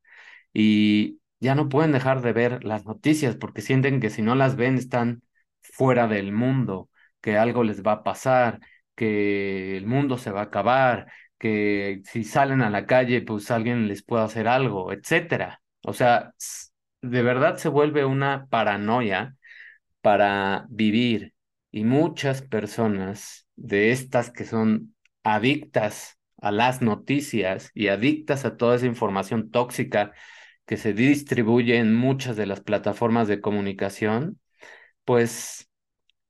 y 0.53 1.21
ya 1.41 1.55
no 1.55 1.69
pueden 1.71 1.93
dejar 1.93 2.23
de 2.23 2.33
ver 2.35 2.65
las 2.65 2.85
noticias 2.87 3.37
porque 3.37 3.63
sienten 3.63 4.01
que 4.01 4.11
si 4.11 4.23
no 4.23 4.35
las 4.37 4.57
ven 4.57 4.77
están 4.79 5.23
fuera 5.63 6.09
del 6.09 6.33
mundo, 6.33 6.91
que 7.23 7.39
algo 7.39 7.65
les 7.65 7.83
va 7.83 7.93
a 7.95 8.03
pasar, 8.05 8.61
que 8.95 9.77
el 9.79 9.87
mundo 9.87 10.19
se 10.19 10.31
va 10.33 10.41
a 10.43 10.45
acabar, 10.45 11.11
que 11.39 12.03
si 12.05 12.25
salen 12.25 12.63
a 12.63 12.71
la 12.71 12.87
calle, 12.87 13.23
pues 13.23 13.51
alguien 13.51 13.89
les 13.89 14.05
puede 14.05 14.25
hacer 14.25 14.49
algo, 14.49 14.93
etcétera. 14.93 15.63
O 15.85 15.95
sea, 15.95 16.35
de 17.03 17.23
verdad 17.23 17.57
se 17.57 17.69
vuelve 17.69 18.05
una 18.05 18.47
paranoia 18.49 19.37
para 20.01 20.67
vivir 20.71 21.35
y 21.71 21.85
muchas 21.85 22.43
personas 22.43 23.47
de 23.57 23.93
estas 23.93 24.31
que 24.31 24.45
son 24.45 24.95
adictas 25.25 26.19
a 26.43 26.53
las 26.53 26.83
noticias 26.83 27.71
y 27.75 27.89
adictas 27.89 28.45
a 28.45 28.57
toda 28.57 28.77
esa 28.77 28.87
información 28.87 29.51
tóxica 29.51 30.13
que 30.67 30.77
se 30.77 30.93
distribuye 30.93 31.79
en 31.79 31.95
muchas 31.95 32.37
de 32.37 32.47
las 32.47 32.61
plataformas 32.61 33.29
de 33.29 33.41
comunicación, 33.41 34.41
pues 35.05 35.71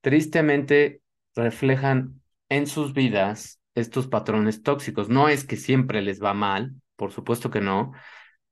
tristemente 0.02 1.02
reflejan 1.34 2.22
en 2.48 2.66
sus 2.66 2.92
vidas 2.94 3.60
estos 3.74 4.08
patrones 4.08 4.62
tóxicos. 4.62 5.08
No 5.08 5.28
es 5.28 5.44
que 5.44 5.56
siempre 5.56 6.02
les 6.02 6.22
va 6.22 6.34
mal, 6.34 6.74
por 6.96 7.12
supuesto 7.12 7.50
que 7.50 7.60
no, 7.60 7.92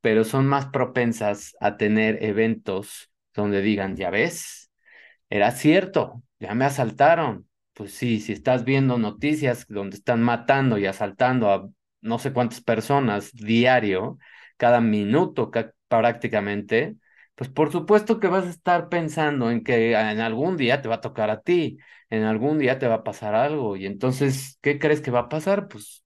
pero 0.01 0.25
son 0.25 0.47
más 0.47 0.67
propensas 0.69 1.57
a 1.61 1.77
tener 1.77 2.25
eventos 2.25 3.13
donde 3.35 3.63
digan, 3.63 3.97
ya 3.97 4.11
ves, 4.11 4.71
era 5.31 5.51
cierto, 5.53 6.23
ya 6.39 6.55
me 6.55 6.65
asaltaron. 6.65 7.50
Pues 7.81 7.95
sí, 7.95 8.21
si 8.21 8.33
estás 8.33 8.65
viendo 8.65 8.99
noticias 8.99 9.67
donde 9.69 9.97
están 9.97 10.23
matando 10.23 10.77
y 10.79 10.85
asaltando 10.87 11.51
a 11.51 11.69
no 12.03 12.19
sé 12.19 12.33
cuántas 12.33 12.61
personas 12.61 13.33
diario, 13.33 14.19
cada 14.59 14.81
minuto 14.83 15.51
prácticamente, 15.89 16.97
pues 17.35 17.49
por 17.51 17.73
supuesto 17.73 18.21
que 18.21 18.29
vas 18.29 18.45
a 18.47 18.51
estar 18.51 18.89
pensando 18.91 19.51
en 19.51 19.65
que 19.65 19.93
en 19.93 20.21
algún 20.21 20.57
día 20.59 20.83
te 20.83 20.89
va 20.89 20.97
a 20.97 21.01
tocar 21.01 21.31
a 21.31 21.41
ti 21.41 21.79
en 22.11 22.25
algún 22.25 22.59
día 22.59 22.79
te 22.79 22.87
va 22.89 22.97
a 22.97 23.05
pasar 23.05 23.35
algo 23.37 23.77
y 23.77 23.87
entonces, 23.87 24.59
¿qué 24.63 24.79
crees 24.81 25.01
que 25.01 25.11
va 25.13 25.21
a 25.21 25.29
pasar? 25.29 25.69
Pues 25.69 26.05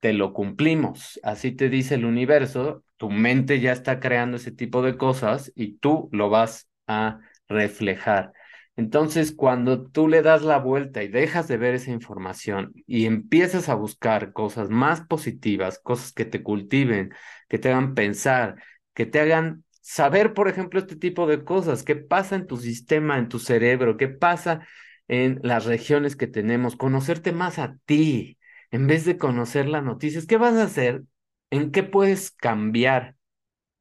te 0.00 0.12
lo 0.12 0.32
cumplimos. 0.32 1.20
Así 1.22 1.52
te 1.52 1.68
dice 1.68 1.94
el 1.96 2.04
universo, 2.04 2.84
tu 2.96 3.10
mente 3.10 3.60
ya 3.60 3.72
está 3.72 4.00
creando 4.00 4.36
ese 4.36 4.52
tipo 4.52 4.82
de 4.82 4.96
cosas 4.96 5.52
y 5.54 5.74
tú 5.78 6.08
lo 6.12 6.28
vas 6.30 6.68
a 6.86 7.20
reflejar. 7.48 8.32
Entonces, 8.76 9.32
cuando 9.32 9.86
tú 9.86 10.08
le 10.08 10.22
das 10.22 10.42
la 10.42 10.58
vuelta 10.58 11.02
y 11.02 11.08
dejas 11.08 11.46
de 11.48 11.58
ver 11.58 11.74
esa 11.74 11.90
información 11.90 12.72
y 12.86 13.04
empiezas 13.06 13.68
a 13.68 13.74
buscar 13.74 14.32
cosas 14.32 14.70
más 14.70 15.02
positivas, 15.06 15.78
cosas 15.78 16.12
que 16.12 16.24
te 16.24 16.42
cultiven, 16.42 17.12
que 17.48 17.58
te 17.58 17.68
hagan 17.70 17.94
pensar, 17.94 18.56
que 18.94 19.04
te 19.06 19.20
hagan 19.20 19.64
saber, 19.82 20.32
por 20.32 20.48
ejemplo, 20.48 20.80
este 20.80 20.96
tipo 20.96 21.26
de 21.26 21.44
cosas, 21.44 21.82
qué 21.82 21.96
pasa 21.96 22.34
en 22.36 22.46
tu 22.46 22.56
sistema, 22.56 23.18
en 23.18 23.28
tu 23.28 23.38
cerebro, 23.38 23.96
qué 23.98 24.08
pasa 24.08 24.66
en 25.08 25.38
las 25.42 25.66
regiones 25.66 26.16
que 26.16 26.26
tenemos, 26.26 26.76
conocerte 26.76 27.32
más 27.32 27.58
a 27.58 27.76
ti, 27.84 28.38
en 28.70 28.86
vez 28.86 29.04
de 29.04 29.18
conocer 29.18 29.68
las 29.68 29.82
noticias, 29.84 30.26
¿qué 30.26 30.38
vas 30.38 30.54
a 30.54 30.64
hacer? 30.64 31.02
¿En 31.50 31.70
qué 31.72 31.82
puedes 31.82 32.30
cambiar 32.30 33.16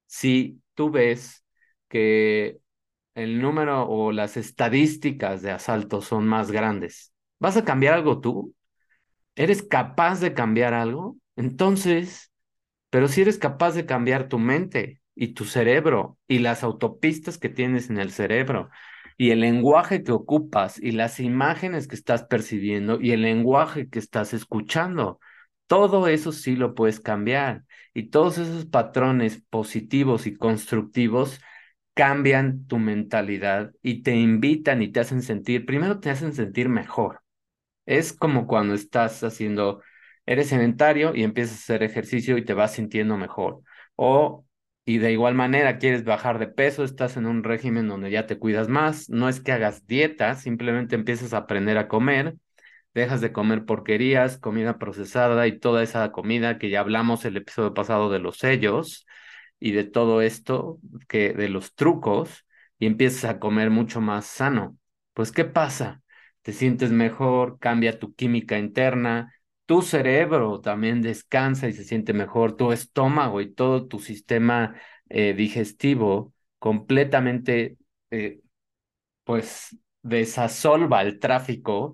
si 0.07 0.61
tú 0.75 0.91
ves 0.91 1.45
que 1.89 2.59
el 3.15 3.41
número 3.41 3.87
o 3.87 4.11
las 4.11 4.37
estadísticas 4.37 5.41
de 5.41 5.51
asaltos 5.51 6.05
son 6.05 6.27
más 6.27 6.51
grandes? 6.51 7.13
¿Vas 7.39 7.57
a 7.57 7.65
cambiar 7.65 7.95
algo 7.95 8.21
tú? 8.21 8.55
¿Eres 9.35 9.63
capaz 9.63 10.19
de 10.19 10.33
cambiar 10.33 10.73
algo? 10.73 11.17
Entonces, 11.35 12.31
pero 12.89 13.07
si 13.07 13.21
eres 13.21 13.37
capaz 13.37 13.73
de 13.73 13.85
cambiar 13.85 14.29
tu 14.29 14.39
mente, 14.39 15.01
y 15.15 15.29
tu 15.33 15.45
cerebro 15.45 16.17
y 16.27 16.39
las 16.39 16.63
autopistas 16.63 17.37
que 17.37 17.49
tienes 17.49 17.89
en 17.89 17.99
el 17.99 18.11
cerebro 18.11 18.69
y 19.17 19.31
el 19.31 19.41
lenguaje 19.41 20.03
que 20.03 20.11
ocupas 20.11 20.79
y 20.81 20.91
las 20.91 21.19
imágenes 21.19 21.87
que 21.87 21.95
estás 21.95 22.23
percibiendo 22.23 22.99
y 22.99 23.11
el 23.11 23.21
lenguaje 23.21 23.89
que 23.89 23.99
estás 23.99 24.33
escuchando. 24.33 25.19
Todo 25.67 26.07
eso 26.07 26.31
sí 26.31 26.55
lo 26.55 26.73
puedes 26.73 26.99
cambiar 26.99 27.63
y 27.93 28.09
todos 28.09 28.37
esos 28.37 28.65
patrones 28.65 29.43
positivos 29.49 30.27
y 30.27 30.35
constructivos 30.35 31.39
cambian 31.93 32.67
tu 32.67 32.79
mentalidad 32.79 33.71
y 33.81 34.03
te 34.03 34.15
invitan 34.15 34.81
y 34.81 34.91
te 34.91 34.99
hacen 35.01 35.21
sentir, 35.21 35.65
primero 35.65 35.99
te 35.99 36.09
hacen 36.09 36.33
sentir 36.33 36.69
mejor. 36.69 37.21
Es 37.85 38.13
como 38.13 38.47
cuando 38.47 38.73
estás 38.75 39.23
haciendo, 39.23 39.81
eres 40.25 40.49
sedentario 40.49 41.15
y 41.15 41.23
empiezas 41.23 41.57
a 41.57 41.59
hacer 41.61 41.83
ejercicio 41.83 42.37
y 42.37 42.45
te 42.45 42.53
vas 42.53 42.73
sintiendo 42.73 43.17
mejor. 43.17 43.61
O 43.95 44.45
y 44.85 44.97
de 44.97 45.11
igual 45.11 45.35
manera 45.35 45.77
quieres 45.77 46.03
bajar 46.03 46.39
de 46.39 46.47
peso, 46.47 46.83
estás 46.83 47.15
en 47.17 47.25
un 47.27 47.43
régimen 47.43 47.87
donde 47.87 48.09
ya 48.11 48.25
te 48.27 48.39
cuidas 48.39 48.67
más, 48.67 49.09
no 49.09 49.29
es 49.29 49.39
que 49.39 49.51
hagas 49.51 49.85
dieta, 49.87 50.35
simplemente 50.35 50.95
empiezas 50.95 51.33
a 51.33 51.37
aprender 51.39 51.77
a 51.77 51.87
comer, 51.87 52.35
dejas 52.93 53.21
de 53.21 53.31
comer 53.31 53.65
porquerías, 53.65 54.37
comida 54.37 54.79
procesada 54.79 55.47
y 55.47 55.59
toda 55.59 55.83
esa 55.83 56.11
comida 56.11 56.57
que 56.57 56.69
ya 56.69 56.79
hablamos 56.81 57.25
el 57.25 57.37
episodio 57.37 57.73
pasado 57.73 58.09
de 58.09 58.19
los 58.19 58.37
sellos 58.37 59.05
y 59.61 59.71
de 59.71 59.85
todo 59.85 60.21
esto, 60.21 60.79
que 61.07 61.33
de 61.33 61.47
los 61.49 61.75
trucos, 61.75 62.45
y 62.79 62.87
empiezas 62.87 63.25
a 63.25 63.39
comer 63.39 63.69
mucho 63.69 64.01
más 64.01 64.25
sano. 64.25 64.77
Pues, 65.13 65.31
¿qué 65.31 65.45
pasa? 65.45 66.01
Te 66.41 66.51
sientes 66.51 66.91
mejor, 66.91 67.59
cambia 67.59 67.99
tu 67.99 68.15
química 68.15 68.57
interna, 68.57 69.33
tu 69.67 69.83
cerebro 69.83 70.59
también 70.61 71.01
descansa 71.01 71.69
y 71.69 71.73
se 71.73 71.83
siente 71.83 72.11
mejor, 72.13 72.57
tu 72.57 72.71
estómago 72.71 73.39
y 73.39 73.53
todo 73.53 73.87
tu 73.87 73.99
sistema 73.99 74.75
eh, 75.09 75.33
digestivo 75.33 76.33
completamente, 76.59 77.77
eh, 78.09 78.41
pues, 79.23 79.77
desasolva 80.01 81.01
el 81.01 81.19
tráfico, 81.19 81.93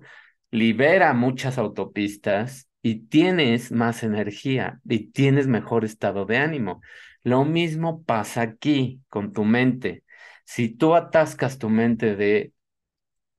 libera 0.50 1.12
muchas 1.14 1.58
autopistas 1.58 2.68
y 2.82 3.06
tienes 3.08 3.72
más 3.72 4.02
energía 4.02 4.80
y 4.88 5.10
tienes 5.10 5.46
mejor 5.46 5.84
estado 5.84 6.24
de 6.24 6.38
ánimo. 6.38 6.80
Lo 7.28 7.44
mismo 7.44 8.02
pasa 8.04 8.42
aquí 8.42 9.02
con 9.08 9.32
tu 9.32 9.44
mente. 9.44 10.04
Si 10.44 10.68
tú 10.70 10.94
atascas 10.94 11.58
tu 11.58 11.68
mente 11.68 12.16
de 12.16 12.52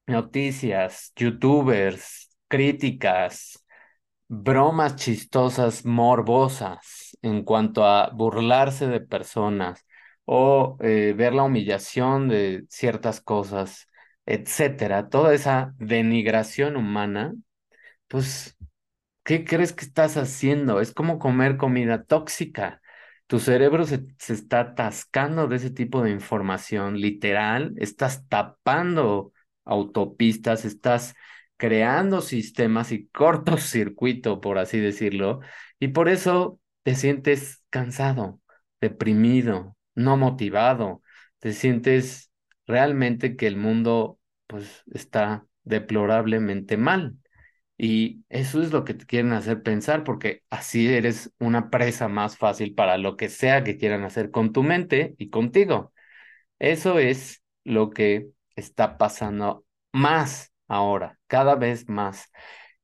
noticias, 0.08 1.12
youtubers, 1.16 2.30
críticas, 2.48 3.66
bromas 4.28 4.96
chistosas, 4.98 5.86
morbosas 5.86 7.18
en 7.24 7.44
cuanto 7.44 7.86
a 7.86 8.10
burlarse 8.12 8.88
de 8.88 9.02
personas 9.02 9.86
o 10.26 10.78
eh, 10.82 11.14
ver 11.18 11.34
la 11.34 11.44
humillación 11.44 12.30
de 12.30 12.66
ciertas 12.70 13.22
cosas, 13.22 13.88
etcétera, 14.26 15.10
toda 15.10 15.34
esa 15.36 15.74
denigración 15.80 16.78
humana, 16.78 17.34
pues, 18.08 18.58
¿qué 19.24 19.46
crees 19.46 19.74
que 19.74 19.86
estás 19.86 20.18
haciendo? 20.18 20.82
Es 20.82 20.94
como 20.94 21.20
comer 21.20 21.58
comida 21.58 22.04
tóxica. 22.04 22.82
Tu 23.30 23.40
cerebro 23.40 23.86
se, 23.86 24.08
se 24.20 24.34
está 24.34 24.62
atascando 24.62 25.48
de 25.48 25.58
ese 25.58 25.72
tipo 25.72 26.04
de 26.04 26.12
información, 26.12 27.00
literal, 27.00 27.76
estás 27.78 28.28
tapando 28.28 29.34
autopistas, 29.66 30.66
estás 30.66 31.16
creando 31.58 32.22
sistemas 32.22 32.92
y 32.92 33.08
cortocircuito, 33.14 34.42
por 34.42 34.58
así 34.58 34.80
decirlo, 34.80 35.42
y 35.80 35.90
por 35.90 36.10
eso 36.10 36.60
te 36.84 36.96
sientes 36.96 37.64
cansado, 37.70 38.42
deprimido, 38.82 39.78
no 39.96 40.18
motivado, 40.18 41.04
te 41.40 41.54
sientes 41.54 42.32
realmente 42.66 43.36
que 43.36 43.46
el 43.48 43.58
mundo 43.58 44.20
pues 44.48 44.84
está 44.92 45.46
deplorablemente 45.64 46.78
mal. 46.78 47.16
Y 47.82 48.26
eso 48.30 48.62
es 48.62 48.74
lo 48.74 48.84
que 48.84 48.94
te 48.94 49.06
quieren 49.06 49.32
hacer 49.34 49.64
pensar, 49.64 50.04
porque 50.04 50.44
así 50.50 50.88
eres 50.94 51.32
una 51.40 51.70
presa 51.70 52.10
más 52.10 52.38
fácil 52.38 52.76
para 52.76 52.98
lo 52.98 53.16
que 53.16 53.30
sea 53.30 53.64
que 53.64 53.78
quieran 53.78 54.04
hacer 54.04 54.32
con 54.32 54.52
tu 54.52 54.64
mente 54.64 55.16
y 55.18 55.30
contigo. 55.30 55.94
Eso 56.60 57.00
es 57.00 57.44
lo 57.64 57.90
que 57.92 58.30
está 58.56 58.98
pasando 58.98 59.66
más 59.94 60.54
ahora, 60.68 61.20
cada 61.28 61.56
vez 61.56 61.90
más. 61.90 62.32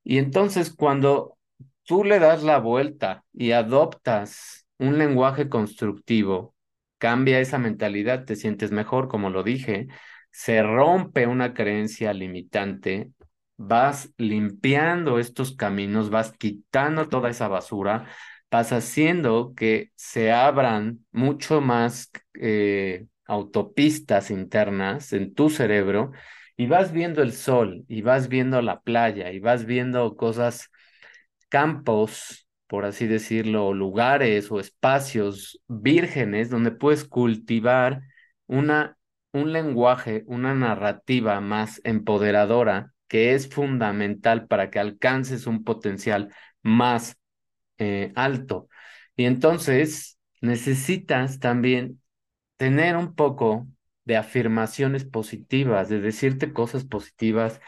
Y 0.04 0.18
entonces 0.18 0.74
cuando 0.74 1.38
tú 1.84 2.04
le 2.04 2.18
das 2.18 2.42
la 2.42 2.58
vuelta 2.58 3.24
y 3.32 3.52
adoptas 3.52 4.66
un 4.78 4.98
lenguaje 4.98 5.48
constructivo, 5.48 6.54
cambia 6.98 7.40
esa 7.40 7.58
mentalidad, 7.58 8.24
te 8.24 8.36
sientes 8.36 8.72
mejor, 8.72 9.08
como 9.08 9.30
lo 9.30 9.42
dije, 9.42 9.88
se 10.30 10.62
rompe 10.62 11.26
una 11.26 11.54
creencia 11.54 12.12
limitante, 12.14 13.10
vas 13.56 14.12
limpiando 14.18 15.18
estos 15.18 15.56
caminos, 15.56 16.10
vas 16.10 16.32
quitando 16.32 17.08
toda 17.08 17.30
esa 17.30 17.48
basura, 17.48 18.06
vas 18.50 18.72
haciendo 18.72 19.54
que 19.54 19.92
se 19.96 20.32
abran 20.32 21.04
mucho 21.12 21.60
más 21.60 22.10
eh, 22.34 23.06
autopistas 23.26 24.30
internas 24.30 25.12
en 25.12 25.34
tu 25.34 25.50
cerebro 25.50 26.12
y 26.56 26.66
vas 26.66 26.92
viendo 26.92 27.22
el 27.22 27.32
sol 27.32 27.84
y 27.88 28.02
vas 28.02 28.28
viendo 28.28 28.62
la 28.62 28.80
playa 28.80 29.32
y 29.32 29.40
vas 29.40 29.66
viendo 29.66 30.16
cosas, 30.16 30.70
campos, 31.48 32.48
por 32.66 32.84
así 32.84 33.06
decirlo, 33.06 33.74
lugares 33.74 34.50
o 34.50 34.60
espacios 34.60 35.60
vírgenes 35.68 36.50
donde 36.50 36.70
puedes 36.72 37.04
cultivar 37.04 38.02
una, 38.46 38.96
un 39.32 39.52
lenguaje, 39.52 40.24
una 40.26 40.54
narrativa 40.54 41.40
más 41.40 41.80
empoderadora 41.84 42.92
que 43.08 43.34
es 43.34 43.48
fundamental 43.48 44.46
para 44.46 44.70
que 44.70 44.78
alcances 44.78 45.46
un 45.46 45.64
potencial 45.64 46.34
más 46.62 47.16
eh, 47.78 48.12
alto. 48.16 48.68
Y 49.16 49.24
entonces 49.26 50.18
necesitas 50.40 51.40
también 51.40 52.02
tener 52.56 52.96
un 52.96 53.14
poco 53.14 53.68
de 54.04 54.16
afirmaciones 54.16 55.04
positivas, 55.04 55.88
de 55.88 56.00
decirte 56.00 56.52
cosas 56.52 56.84
positivas. 56.84 57.60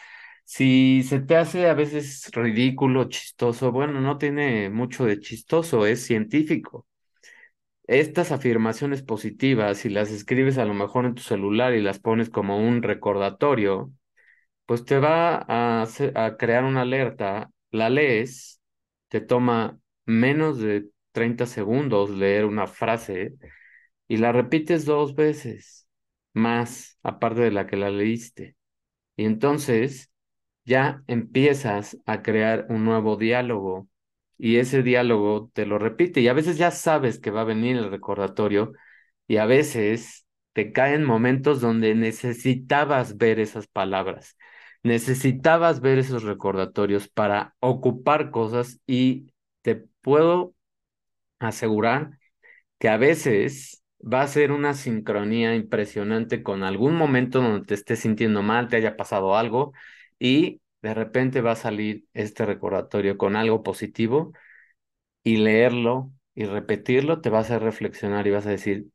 Si 0.44 1.02
se 1.04 1.20
te 1.20 1.36
hace 1.36 1.68
a 1.68 1.74
veces 1.74 2.30
ridículo, 2.32 3.04
chistoso, 3.08 3.72
bueno, 3.72 4.00
no 4.00 4.18
tiene 4.18 4.70
mucho 4.70 5.04
de 5.06 5.20
chistoso, 5.20 5.86
es 5.86 6.04
científico. 6.06 6.86
Estas 7.88 8.32
afirmaciones 8.32 9.02
positivas, 9.02 9.78
si 9.78 9.88
las 9.88 10.10
escribes 10.10 10.58
a 10.58 10.64
lo 10.66 10.74
mejor 10.74 11.06
en 11.06 11.14
tu 11.14 11.22
celular 11.22 11.74
y 11.74 11.80
las 11.82 11.98
pones 11.98 12.28
como 12.30 12.58
un 12.58 12.82
recordatorio, 12.82 13.92
pues 14.68 14.84
te 14.84 14.98
va 14.98 15.46
a, 15.48 15.86
crear 16.38 16.64
una 16.64 16.82
alerta, 16.82 17.50
la 17.70 17.88
lees, 17.90 18.60
te 19.08 19.22
toma 19.22 19.80
menos 20.06 20.58
de 20.60 20.90
30 21.12 21.46
segundos 21.46 22.10
leer 22.10 22.44
una 22.44 22.66
frase 22.66 23.34
y 24.08 24.18
la 24.18 24.32
repites 24.32 24.84
dos 24.84 25.14
veces 25.14 25.88
más 26.34 26.98
aparte 27.02 27.40
de 27.42 27.50
la 27.52 27.66
que 27.66 27.76
la 27.78 27.90
leíste. 27.90 28.56
Y 29.16 29.24
entonces 29.26 30.12
ya 30.66 31.02
empiezas 31.08 31.98
a 32.06 32.22
crear 32.22 32.66
un 32.70 32.84
nuevo 32.84 33.16
diálogo 33.16 33.88
y 34.38 34.58
ese 34.58 34.82
diálogo 34.82 35.50
te 35.54 35.66
lo 35.66 35.78
repite. 35.78 36.20
Y 36.20 36.28
a 36.28 36.34
veces 36.34 36.58
ya 36.58 36.70
sabes 36.72 37.18
que 37.20 37.30
va 37.30 37.42
a 37.42 37.44
venir 37.44 37.76
el 37.78 37.90
recordatorio 37.90 38.74
y 39.26 39.38
a 39.38 39.46
veces 39.46 40.26
te 40.52 40.72
caen 40.72 41.04
momentos 41.04 41.60
donde 41.60 41.94
necesitabas 41.94 43.16
ver 43.18 43.40
esas 43.40 43.66
palabras, 43.68 44.36
necesitabas 44.82 45.80
ver 45.80 45.98
esos 45.98 46.22
recordatorios 46.24 47.08
para 47.08 47.54
ocupar 47.60 48.30
cosas 48.30 48.80
y 48.86 49.32
te 49.62 49.76
puedo 50.02 50.54
asegurar 51.38 52.18
que 52.78 52.88
a 52.88 52.96
veces 52.96 53.82
va 54.00 54.22
a 54.22 54.28
ser 54.28 54.52
una 54.52 54.74
sincronía 54.74 55.54
impresionante 55.56 56.42
con 56.42 56.64
algún 56.64 56.96
momento 56.96 57.40
donde 57.42 57.66
te 57.66 57.74
estés 57.74 58.00
sintiendo 58.00 58.42
mal, 58.42 58.68
te 58.68 58.76
haya 58.76 58.96
pasado 58.96 59.36
algo 59.36 59.72
y 60.18 60.60
de 60.82 60.94
repente 60.94 61.40
va 61.42 61.52
a 61.52 61.56
salir 61.56 62.06
este 62.14 62.46
recordatorio 62.46 63.18
con 63.18 63.36
algo 63.36 63.62
positivo 63.62 64.32
y 65.22 65.36
leerlo 65.38 66.12
y 66.34 66.44
repetirlo 66.44 67.20
te 67.20 67.30
va 67.30 67.38
a 67.38 67.40
hacer 67.42 67.62
reflexionar 67.62 68.26
y 68.26 68.30
vas 68.30 68.46
a 68.46 68.50
decir, 68.50 68.86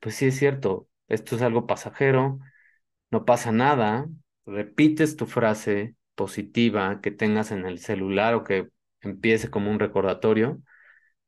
pues 0.00 0.14
sí 0.16 0.26
es 0.26 0.38
cierto, 0.38 0.88
esto 1.08 1.36
es 1.36 1.42
algo 1.42 1.66
pasajero, 1.66 2.38
no 3.10 3.24
pasa 3.24 3.52
nada, 3.52 4.06
repites 4.46 5.16
tu 5.16 5.26
frase 5.26 5.96
positiva 6.14 7.00
que 7.00 7.10
tengas 7.10 7.50
en 7.52 7.66
el 7.66 7.78
celular 7.78 8.34
o 8.34 8.44
que 8.44 8.68
empiece 9.00 9.50
como 9.50 9.70
un 9.70 9.78
recordatorio, 9.80 10.62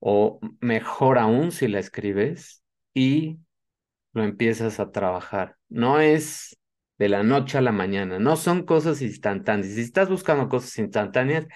o 0.00 0.40
mejor 0.60 1.18
aún 1.18 1.52
si 1.52 1.68
la 1.68 1.80
escribes, 1.80 2.62
y 2.94 3.38
lo 4.12 4.24
empiezas 4.24 4.80
a 4.80 4.92
trabajar. 4.92 5.56
No 5.68 6.00
es 6.00 6.56
de 6.98 7.08
la 7.08 7.22
noche 7.22 7.58
a 7.58 7.60
la 7.60 7.72
mañana, 7.72 8.18
no 8.18 8.36
son 8.36 8.64
cosas 8.64 9.02
instantáneas. 9.02 9.74
Si 9.74 9.80
estás 9.80 10.08
buscando 10.08 10.48
cosas 10.48 10.78
instantáneas, 10.78 11.46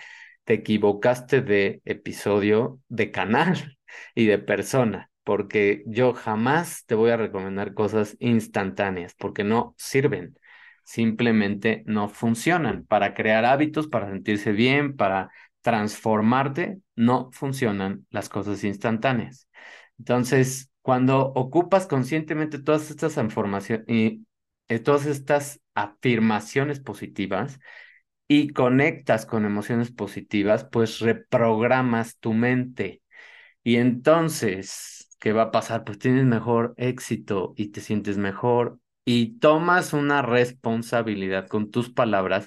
te 0.45 0.55
equivocaste 0.55 1.41
de 1.43 1.83
episodio, 1.85 2.81
de 2.89 3.11
canal 3.11 3.79
y 4.15 4.27
de 4.27 4.39
persona, 4.39 5.11
porque 5.25 5.85
yo 5.87 6.15
jamás 6.15 6.85
te 6.87 6.95
voy 6.95 7.11
a 7.11 7.17
recomendar 7.17 7.75
cosas 7.75 8.17
instantáneas, 8.19 9.15
porque 9.15 9.45
no 9.45 9.75
sirven, 9.79 10.37
simplemente 10.89 11.83
no 11.85 12.09
funcionan. 12.09 12.87
Para 12.87 13.13
crear 13.13 13.45
hábitos, 13.45 13.89
para 13.89 14.09
sentirse 14.11 14.53
bien, 14.53 14.97
para 14.97 15.31
transformarte, 15.61 16.81
no 16.97 17.29
funcionan 17.33 18.07
las 18.09 18.31
cosas 18.31 18.65
instantáneas. 18.65 19.49
Entonces, 19.99 20.71
cuando 20.81 21.27
ocupas 21.35 21.87
conscientemente 21.87 22.59
todas 22.59 22.91
estas 22.91 23.19
informaciones 23.19 23.87
y 23.87 24.25
eh, 24.69 24.79
todas 24.79 25.05
estas 25.05 25.61
afirmaciones 25.75 26.81
positivas 26.81 27.61
y 28.27 28.49
conectas 28.55 29.27
con 29.27 29.45
emociones 29.45 29.91
positivas, 29.93 30.65
pues 30.73 31.01
reprogramas 31.01 32.17
tu 32.17 32.33
mente. 32.33 33.03
Y 33.63 33.77
entonces, 33.77 35.11
¿qué 35.21 35.33
va 35.35 35.43
a 35.45 35.51
pasar? 35.51 35.85
Pues 35.85 35.99
tienes 35.99 36.25
mejor 36.25 36.73
éxito 36.79 37.53
y 37.59 37.69
te 37.73 37.83
sientes 37.83 38.17
mejor 38.17 38.81
y 39.11 39.39
tomas 39.39 39.95
una 39.95 40.21
responsabilidad 40.21 41.49
con 41.49 41.71
tus 41.71 41.89
palabras 41.89 42.47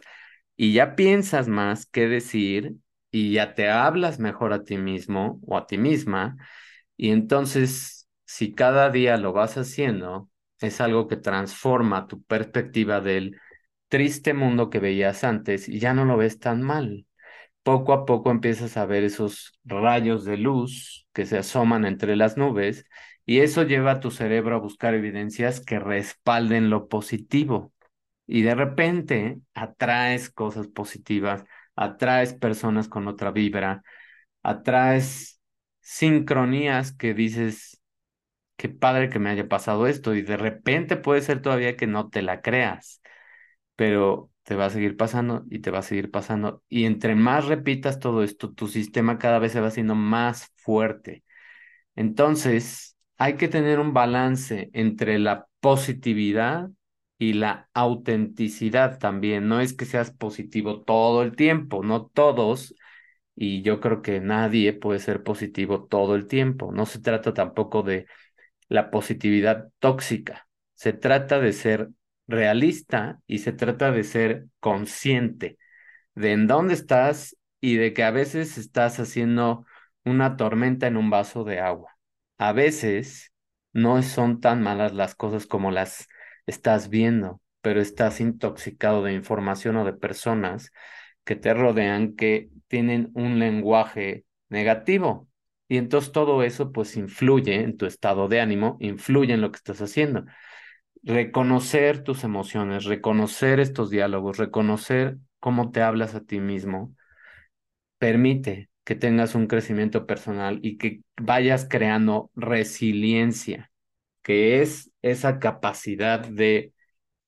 y 0.55 0.73
ya 0.73 0.95
piensas 0.95 1.47
más 1.47 1.87
qué 1.87 2.07
decir 2.07 2.75
y 3.09 3.33
ya 3.33 3.55
te 3.55 3.67
hablas 3.71 4.19
mejor 4.19 4.53
a 4.53 4.63
ti 4.63 4.77
mismo 4.77 5.39
o 5.47 5.57
a 5.57 5.65
ti 5.65 5.79
misma. 5.79 6.37
Y 6.97 7.09
entonces 7.09 8.07
si 8.25 8.53
cada 8.53 8.91
día 8.91 9.17
lo 9.17 9.33
vas 9.33 9.57
haciendo, 9.57 10.29
es 10.59 10.81
algo 10.81 11.07
que 11.07 11.17
transforma 11.17 12.05
tu 12.05 12.21
perspectiva 12.25 13.01
del 13.01 13.39
triste 13.87 14.35
mundo 14.35 14.69
que 14.69 14.77
veías 14.79 15.23
antes 15.23 15.67
y 15.67 15.79
ya 15.79 15.95
no 15.95 16.05
lo 16.05 16.15
ves 16.15 16.37
tan 16.37 16.61
mal. 16.61 17.07
Poco 17.63 17.93
a 17.93 18.05
poco 18.05 18.29
empiezas 18.29 18.77
a 18.77 18.85
ver 18.85 19.03
esos 19.03 19.59
rayos 19.65 20.25
de 20.25 20.37
luz 20.37 21.07
que 21.11 21.25
se 21.25 21.39
asoman 21.39 21.85
entre 21.85 22.15
las 22.15 22.37
nubes 22.37 22.85
y 23.25 23.39
eso 23.39 23.63
lleva 23.63 23.91
a 23.93 23.99
tu 23.99 24.11
cerebro 24.11 24.55
a 24.55 24.59
buscar 24.59 24.93
evidencias 24.93 25.61
que 25.61 25.79
respalden 25.79 26.69
lo 26.69 26.87
positivo. 26.89 27.73
Y 28.27 28.43
de 28.43 28.55
repente 28.55 29.39
atraes 29.53 30.29
cosas 30.29 30.67
positivas, 30.67 31.45
atraes 31.75 32.33
personas 32.33 32.87
con 32.89 33.07
otra 33.07 33.31
vibra, 33.31 33.83
atraes 34.43 35.41
sincronías 35.81 36.93
que 36.93 37.13
dices, 37.13 37.81
qué 38.57 38.69
padre 38.69 39.09
que 39.09 39.19
me 39.19 39.29
haya 39.29 39.47
pasado 39.47 39.87
esto 39.87 40.13
y 40.15 40.21
de 40.21 40.37
repente 40.37 40.97
puede 40.97 41.21
ser 41.21 41.41
todavía 41.41 41.75
que 41.77 41.87
no 41.87 42.09
te 42.09 42.21
la 42.21 42.41
creas, 42.41 43.01
pero 43.75 44.31
te 44.43 44.55
va 44.55 44.65
a 44.65 44.69
seguir 44.69 44.97
pasando 44.97 45.45
y 45.49 45.59
te 45.59 45.71
va 45.71 45.79
a 45.79 45.81
seguir 45.83 46.11
pasando. 46.11 46.63
Y 46.69 46.85
entre 46.85 47.15
más 47.15 47.45
repitas 47.47 47.99
todo 47.99 48.23
esto, 48.23 48.53
tu 48.53 48.67
sistema 48.67 49.19
cada 49.19 49.39
vez 49.39 49.53
se 49.53 49.61
va 49.61 49.67
haciendo 49.67 49.95
más 49.95 50.51
fuerte. 50.57 51.23
Entonces, 51.95 52.97
hay 53.21 53.37
que 53.37 53.47
tener 53.47 53.79
un 53.79 53.93
balance 53.93 54.71
entre 54.73 55.19
la 55.19 55.47
positividad 55.59 56.71
y 57.19 57.33
la 57.33 57.69
autenticidad 57.75 58.97
también. 58.97 59.47
No 59.47 59.59
es 59.61 59.73
que 59.73 59.85
seas 59.85 60.09
positivo 60.11 60.81
todo 60.83 61.21
el 61.21 61.35
tiempo, 61.35 61.83
no 61.83 62.07
todos, 62.07 62.73
y 63.35 63.61
yo 63.61 63.79
creo 63.79 64.01
que 64.01 64.19
nadie 64.21 64.73
puede 64.73 64.99
ser 64.99 65.21
positivo 65.23 65.85
todo 65.85 66.15
el 66.15 66.25
tiempo. 66.27 66.71
No 66.71 66.87
se 66.87 66.99
trata 66.99 67.33
tampoco 67.33 67.83
de 67.83 68.07
la 68.69 68.91
positividad 68.91 69.69
tóxica. 69.79 70.47
Se 70.75 70.93
trata 70.93 71.39
de 71.39 71.53
ser 71.53 71.89
realista 72.27 73.21
y 73.27 73.39
se 73.39 73.53
trata 73.53 73.91
de 73.91 74.03
ser 74.03 74.47
consciente 74.59 75.59
de 76.15 76.33
en 76.33 76.47
dónde 76.47 76.73
estás 76.75 77.37
y 77.61 77.77
de 77.77 77.93
que 77.93 78.03
a 78.03 78.11
veces 78.11 78.57
estás 78.57 78.99
haciendo 78.99 79.65
una 80.05 80.37
tormenta 80.37 80.87
en 80.87 80.97
un 80.97 81.09
vaso 81.11 81.43
de 81.43 81.59
agua. 81.59 81.90
A 82.41 82.53
veces 82.53 83.31
no 83.71 84.01
son 84.01 84.41
tan 84.41 84.63
malas 84.63 84.93
las 84.93 85.13
cosas 85.13 85.45
como 85.45 85.69
las 85.71 86.07
estás 86.47 86.89
viendo, 86.89 87.39
pero 87.61 87.79
estás 87.81 88.19
intoxicado 88.19 89.03
de 89.03 89.13
información 89.13 89.77
o 89.77 89.85
de 89.85 89.93
personas 89.93 90.71
que 91.23 91.35
te 91.35 91.53
rodean 91.53 92.15
que 92.15 92.49
tienen 92.67 93.11
un 93.13 93.37
lenguaje 93.37 94.25
negativo 94.49 95.27
y 95.67 95.77
entonces 95.77 96.11
todo 96.11 96.41
eso 96.43 96.71
pues 96.71 96.97
influye 96.97 97.61
en 97.61 97.77
tu 97.77 97.85
estado 97.85 98.27
de 98.27 98.41
ánimo, 98.41 98.77
influye 98.79 99.33
en 99.35 99.41
lo 99.41 99.51
que 99.51 99.57
estás 99.57 99.79
haciendo. 99.81 100.25
Reconocer 101.03 102.03
tus 102.03 102.23
emociones, 102.23 102.85
reconocer 102.85 103.59
estos 103.59 103.91
diálogos, 103.91 104.37
reconocer 104.39 105.17
cómo 105.39 105.71
te 105.71 105.83
hablas 105.83 106.15
a 106.15 106.21
ti 106.21 106.39
mismo, 106.41 106.95
permite 107.99 108.70
que 108.83 108.95
tengas 108.95 109.35
un 109.35 109.47
crecimiento 109.47 110.05
personal 110.07 110.59
y 110.63 110.77
que 110.77 111.01
vayas 111.21 111.67
creando 111.69 112.31
resiliencia, 112.35 113.71
que 114.23 114.61
es 114.61 114.91
esa 115.01 115.39
capacidad 115.39 116.19
de 116.19 116.73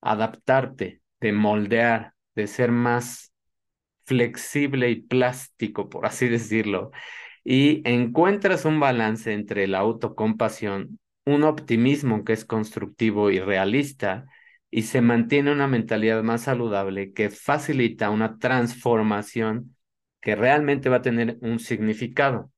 adaptarte, 0.01 1.01
de 1.21 1.33
moldear, 1.33 2.13
de 2.35 2.47
ser 2.47 2.71
más 2.71 3.33
flexible 4.05 4.89
y 4.91 5.01
plástico, 5.01 5.89
por 5.89 6.05
así 6.05 6.27
decirlo, 6.29 6.91
y 7.43 7.81
encuentras 7.89 8.65
un 8.65 8.79
balance 8.79 9.33
entre 9.33 9.67
la 9.67 9.79
autocompasión, 9.79 10.99
un 11.25 11.43
optimismo 11.43 12.23
que 12.23 12.33
es 12.33 12.45
constructivo 12.45 13.31
y 13.31 13.39
realista, 13.39 14.25
y 14.71 14.83
se 14.83 15.01
mantiene 15.01 15.51
una 15.51 15.67
mentalidad 15.67 16.23
más 16.23 16.43
saludable 16.43 17.13
que 17.13 17.29
facilita 17.29 18.09
una 18.09 18.39
transformación 18.39 19.75
que 20.23 20.35
realmente 20.35 20.89
va 20.89 20.97
a 20.97 21.01
tener 21.01 21.37
un 21.41 21.59
significado. 21.59 22.51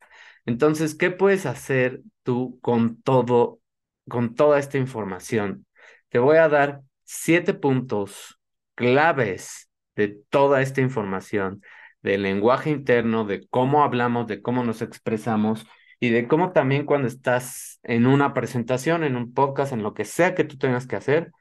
Entonces, 0.46 0.96
¿qué 0.96 1.12
puedes 1.12 1.46
hacer 1.46 2.02
tú 2.24 2.60
con 2.62 3.02
todo, 3.02 3.60
con 4.08 4.36
toda 4.36 4.60
esta 4.60 4.78
información? 4.78 5.66
Te 6.10 6.20
voy 6.20 6.38
a 6.38 6.50
dar 6.50 6.82
siete 7.04 7.54
puntos 7.54 8.40
claves 8.76 9.70
de 9.96 10.10
toda 10.30 10.62
esta 10.62 10.82
información 10.82 11.62
del 12.02 12.22
lenguaje 12.24 12.70
interno, 12.70 13.26
de 13.26 13.48
cómo 13.50 13.84
hablamos, 13.84 14.28
de 14.28 14.42
cómo 14.42 14.64
nos 14.64 14.82
expresamos 14.82 15.66
y 16.00 16.10
de 16.10 16.28
cómo 16.28 16.52
también 16.52 16.86
cuando 16.86 17.08
estás 17.08 17.80
en 17.84 18.06
una 18.06 18.34
presentación, 18.34 19.04
en 19.04 19.16
un 19.16 19.34
podcast, 19.34 19.74
en 19.74 19.82
lo 19.82 19.94
que 19.96 20.06
sea 20.06 20.36
que 20.36 20.44
tú 20.44 20.58
tengas 20.58 20.86
que 20.86 20.96
hacer, 20.98 21.32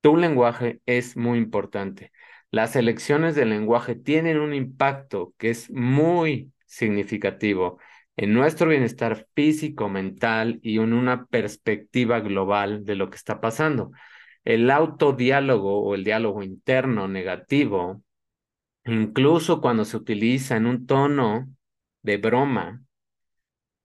tu 0.00 0.16
lenguaje 0.16 0.80
es 0.86 1.16
muy 1.16 1.38
importante. 1.38 2.12
Las 2.50 2.76
elecciones 2.76 3.34
del 3.34 3.50
lenguaje 3.50 3.94
tienen 3.94 4.38
un 4.38 4.54
impacto 4.54 5.34
que 5.38 5.50
es 5.50 5.70
muy 5.70 6.52
significativo 6.66 7.78
en 8.16 8.32
nuestro 8.32 8.70
bienestar 8.70 9.26
físico, 9.34 9.88
mental 9.88 10.58
y 10.62 10.78
en 10.78 10.92
una 10.92 11.26
perspectiva 11.26 12.20
global 12.20 12.84
de 12.84 12.96
lo 12.96 13.10
que 13.10 13.16
está 13.16 13.40
pasando. 13.40 13.92
El 14.44 14.70
autodiálogo 14.70 15.82
o 15.82 15.94
el 15.94 16.04
diálogo 16.04 16.42
interno 16.42 17.06
negativo 17.08 18.02
incluso 18.84 19.60
cuando 19.60 19.84
se 19.84 19.96
utiliza 19.96 20.56
en 20.56 20.66
un 20.66 20.86
tono 20.86 21.48
de 22.02 22.16
broma, 22.16 22.82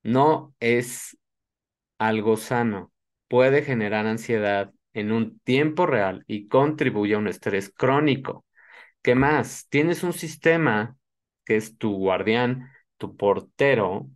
no 0.03 0.53
es 0.59 1.17
algo 1.97 2.37
sano. 2.37 2.91
Puede 3.27 3.63
generar 3.63 4.05
ansiedad 4.05 4.71
en 4.93 5.11
un 5.11 5.39
tiempo 5.39 5.85
real 5.85 6.23
y 6.27 6.47
contribuye 6.47 7.15
a 7.15 7.17
un 7.17 7.27
estrés 7.27 7.71
crónico. 7.75 8.45
¿Qué 9.03 9.15
más? 9.15 9.67
Tienes 9.69 10.03
un 10.03 10.13
sistema 10.13 10.97
que 11.45 11.57
es 11.57 11.77
tu 11.77 11.93
guardián, 11.97 12.71
tu 12.97 13.17
portero, 13.17 14.09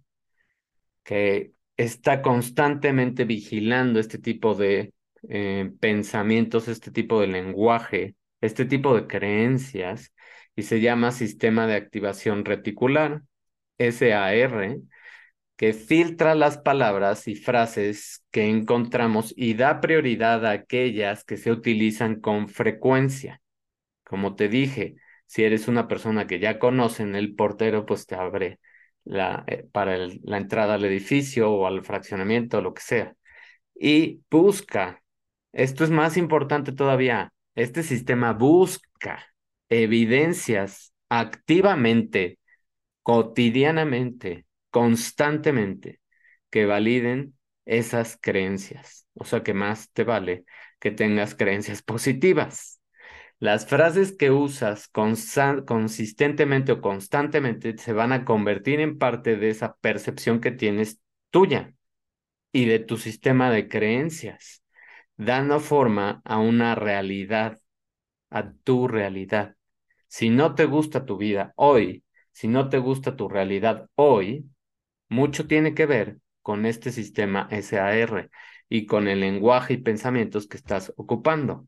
que 1.04 1.54
está 1.78 2.21
constantemente 2.21 3.26
vigilando 3.26 4.00
este 4.00 4.17
tipo 4.17 4.56
de 4.56 4.93
eh, 5.30 5.71
pensamientos, 5.80 6.67
este 6.69 6.91
tipo 6.91 7.21
de 7.21 7.28
lenguaje, 7.28 8.15
este 8.41 8.65
tipo 8.65 8.95
de 8.95 9.08
creencias 9.08 10.13
y 10.56 10.63
se 10.63 10.82
llama 10.82 11.12
Sistema 11.12 11.67
de 11.67 11.76
Activación 11.76 12.45
Reticular, 12.45 13.23
SAR, 13.78 14.78
que 15.58 15.73
filtra 15.73 16.36
las 16.36 16.58
palabras 16.60 17.28
y 17.28 17.36
frases 17.36 18.23
que 18.32 18.50
encontramos 18.50 19.34
y 19.36 19.56
da 19.56 19.82
prioridad 19.82 20.45
a 20.45 20.52
aquellas 20.52 21.23
que 21.26 21.38
se 21.38 21.52
utilizan 21.52 22.21
con 22.21 22.47
frecuencia. 22.47 23.41
Como 24.08 24.36
te 24.36 24.48
dije, 24.50 24.96
si 25.26 25.43
eres 25.43 25.67
una 25.67 25.88
persona 25.88 26.28
que 26.28 26.39
ya 26.39 26.60
conocen 26.60 27.15
el 27.15 27.36
portero, 27.36 27.86
pues 27.86 28.06
te 28.08 28.15
abre 28.15 28.60
la, 29.04 29.43
eh, 29.48 29.67
para 29.72 29.98
la 29.98 30.38
entrada 30.38 30.76
al 30.76 30.86
edificio 30.86 31.52
o 31.52 31.67
al 31.67 31.84
fraccionamiento, 31.84 32.60
o 32.60 32.62
lo 32.62 32.74
que 32.74 32.82
sea. 32.82 33.15
Y 33.76 34.22
busca, 34.30 35.04
esto 35.54 35.84
es 35.84 35.89
más 35.91 36.17
importante 36.17 36.72
todavía, 36.72 37.34
este 37.56 37.84
sistema 37.84 38.34
busca 38.34 39.26
evidencias 39.70 40.93
activamente, 41.10 42.39
cotidianamente, 43.04 44.46
constantemente, 44.70 46.02
que 46.50 46.65
validen 46.65 47.38
esas 47.65 48.17
creencias. 48.22 49.08
O 49.15 49.26
sea 49.26 49.43
que 49.43 49.54
más 49.54 49.91
te 49.91 50.04
vale 50.04 50.46
que 50.80 50.91
tengas 50.91 51.36
creencias 51.36 51.82
positivas. 51.82 52.77
Las 53.39 53.67
frases 53.67 54.17
que 54.17 54.32
usas 54.32 54.89
consistentemente 54.89 56.71
o 56.71 56.82
constantemente 56.82 57.78
se 57.78 57.93
van 57.93 58.12
a 58.12 58.26
convertir 58.26 58.80
en 58.80 58.97
parte 58.97 59.36
de 59.36 59.50
esa 59.52 59.76
percepción 59.76 60.41
que 60.41 60.52
tienes 60.52 61.00
tuya 61.30 61.76
y 62.52 62.65
de 62.65 62.80
tu 62.80 62.97
sistema 62.97 63.52
de 63.52 63.67
creencias, 63.67 64.63
dando 65.17 65.60
forma 65.60 66.21
a 66.26 66.39
una 66.39 66.73
realidad, 66.73 67.60
a 68.32 68.52
tu 68.54 68.88
realidad. 68.88 69.56
Si 70.08 70.30
no 70.32 70.56
te 70.56 70.65
gusta 70.65 71.06
tu 71.06 71.17
vida 71.17 71.54
hoy, 71.58 72.04
si 72.32 72.47
no 72.47 72.69
te 72.69 72.80
gusta 72.80 73.15
tu 73.15 73.30
realidad 73.30 73.88
hoy, 73.93 74.50
mucho 75.10 75.45
tiene 75.47 75.76
que 75.76 75.86
ver 75.86 76.17
con 76.41 76.65
este 76.65 76.91
sistema 76.91 77.47
SAR 77.52 78.32
y 78.67 78.88
con 78.88 79.08
el 79.08 79.19
lenguaje 79.19 79.76
y 79.76 79.78
pensamientos 79.78 80.47
que 80.47 80.58
estás 80.58 80.91
ocupando. 80.97 81.67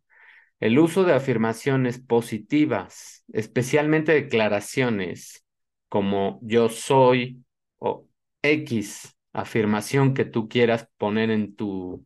El 0.60 0.80
uso 0.80 1.04
de 1.04 1.14
afirmaciones 1.14 2.00
positivas, 2.00 3.24
especialmente 3.32 4.12
declaraciones 4.14 5.46
como 5.90 6.40
yo 6.44 6.70
soy 6.70 7.44
o 7.78 8.08
X 8.42 9.16
afirmación 9.34 10.14
que 10.14 10.26
tú 10.26 10.50
quieras 10.50 10.90
poner 10.98 11.30
en 11.32 11.56
tu 11.56 12.04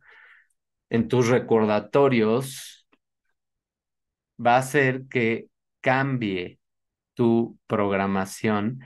en 0.90 1.08
tus 1.08 1.28
recordatorios 1.28 2.86
va 4.44 4.56
a 4.56 4.58
hacer 4.58 5.06
que 5.08 5.48
cambie 5.80 6.58
tu 7.14 7.58
programación, 7.66 8.80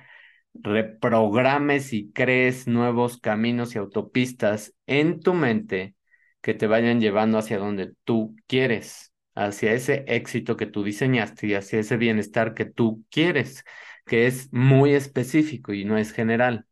reprogrames 0.54 1.92
y 1.92 2.12
crees 2.12 2.66
nuevos 2.66 3.18
caminos 3.18 3.74
y 3.74 3.78
autopistas 3.78 4.74
en 4.87 5.20
tu 5.20 5.35
mente 5.35 5.96
que 6.40 6.54
te 6.54 6.66
vayan 6.66 7.00
llevando 7.00 7.38
hacia 7.38 7.59
donde 7.59 7.94
tú 8.04 8.37
quieres, 8.46 9.08
hacia 9.38 9.72
ese 9.72 10.05
éxito 10.09 10.57
que 10.57 10.66
tú 10.66 10.83
diseñaste 10.85 11.46
y 11.46 11.55
hacia 11.55 11.81
ese 11.81 11.96
bienestar 11.96 12.55
que 12.55 12.64
tú 12.64 13.05
quieres, 13.11 13.64
que 14.07 14.27
es 14.27 14.53
muy 14.53 14.94
específico 14.94 15.72
y 15.72 15.85
no 15.85 15.96
es 15.98 16.12
general. 16.12 16.66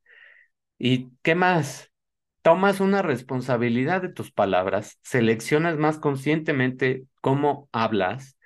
¿Y 0.78 1.10
qué 1.22 1.34
más? 1.34 1.92
Tomas 2.42 2.80
una 2.80 3.02
responsabilidad 3.02 4.02
de 4.02 4.08
tus 4.10 4.30
palabras, 4.32 4.98
seleccionas 5.02 5.76
más 5.78 5.98
conscientemente 5.98 7.04
cómo 7.20 7.68
hablas 7.72 8.36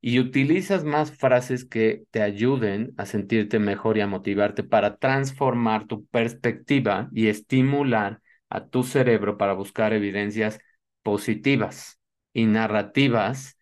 y 0.00 0.20
utilizas 0.20 0.84
más 0.84 1.12
frases 1.16 1.64
que 1.64 2.04
te 2.10 2.22
ayuden 2.22 2.94
a 2.98 3.06
sentirte 3.06 3.58
mejor 3.58 3.96
y 3.96 4.02
a 4.02 4.06
motivarte 4.06 4.64
para 4.64 4.96
transformar 4.98 5.86
tu 5.86 6.06
perspectiva 6.06 7.08
y 7.12 7.28
estimular 7.28 8.20
a 8.50 8.66
tu 8.66 8.82
cerebro 8.82 9.38
para 9.38 9.54
buscar 9.54 9.92
evidencias 9.92 10.58
positivas 11.02 12.00
y 12.32 12.46
narrativas 12.46 13.58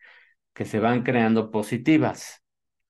que 0.55 0.65
se 0.65 0.79
van 0.81 1.03
creando 1.03 1.51
positivas. 1.51 2.43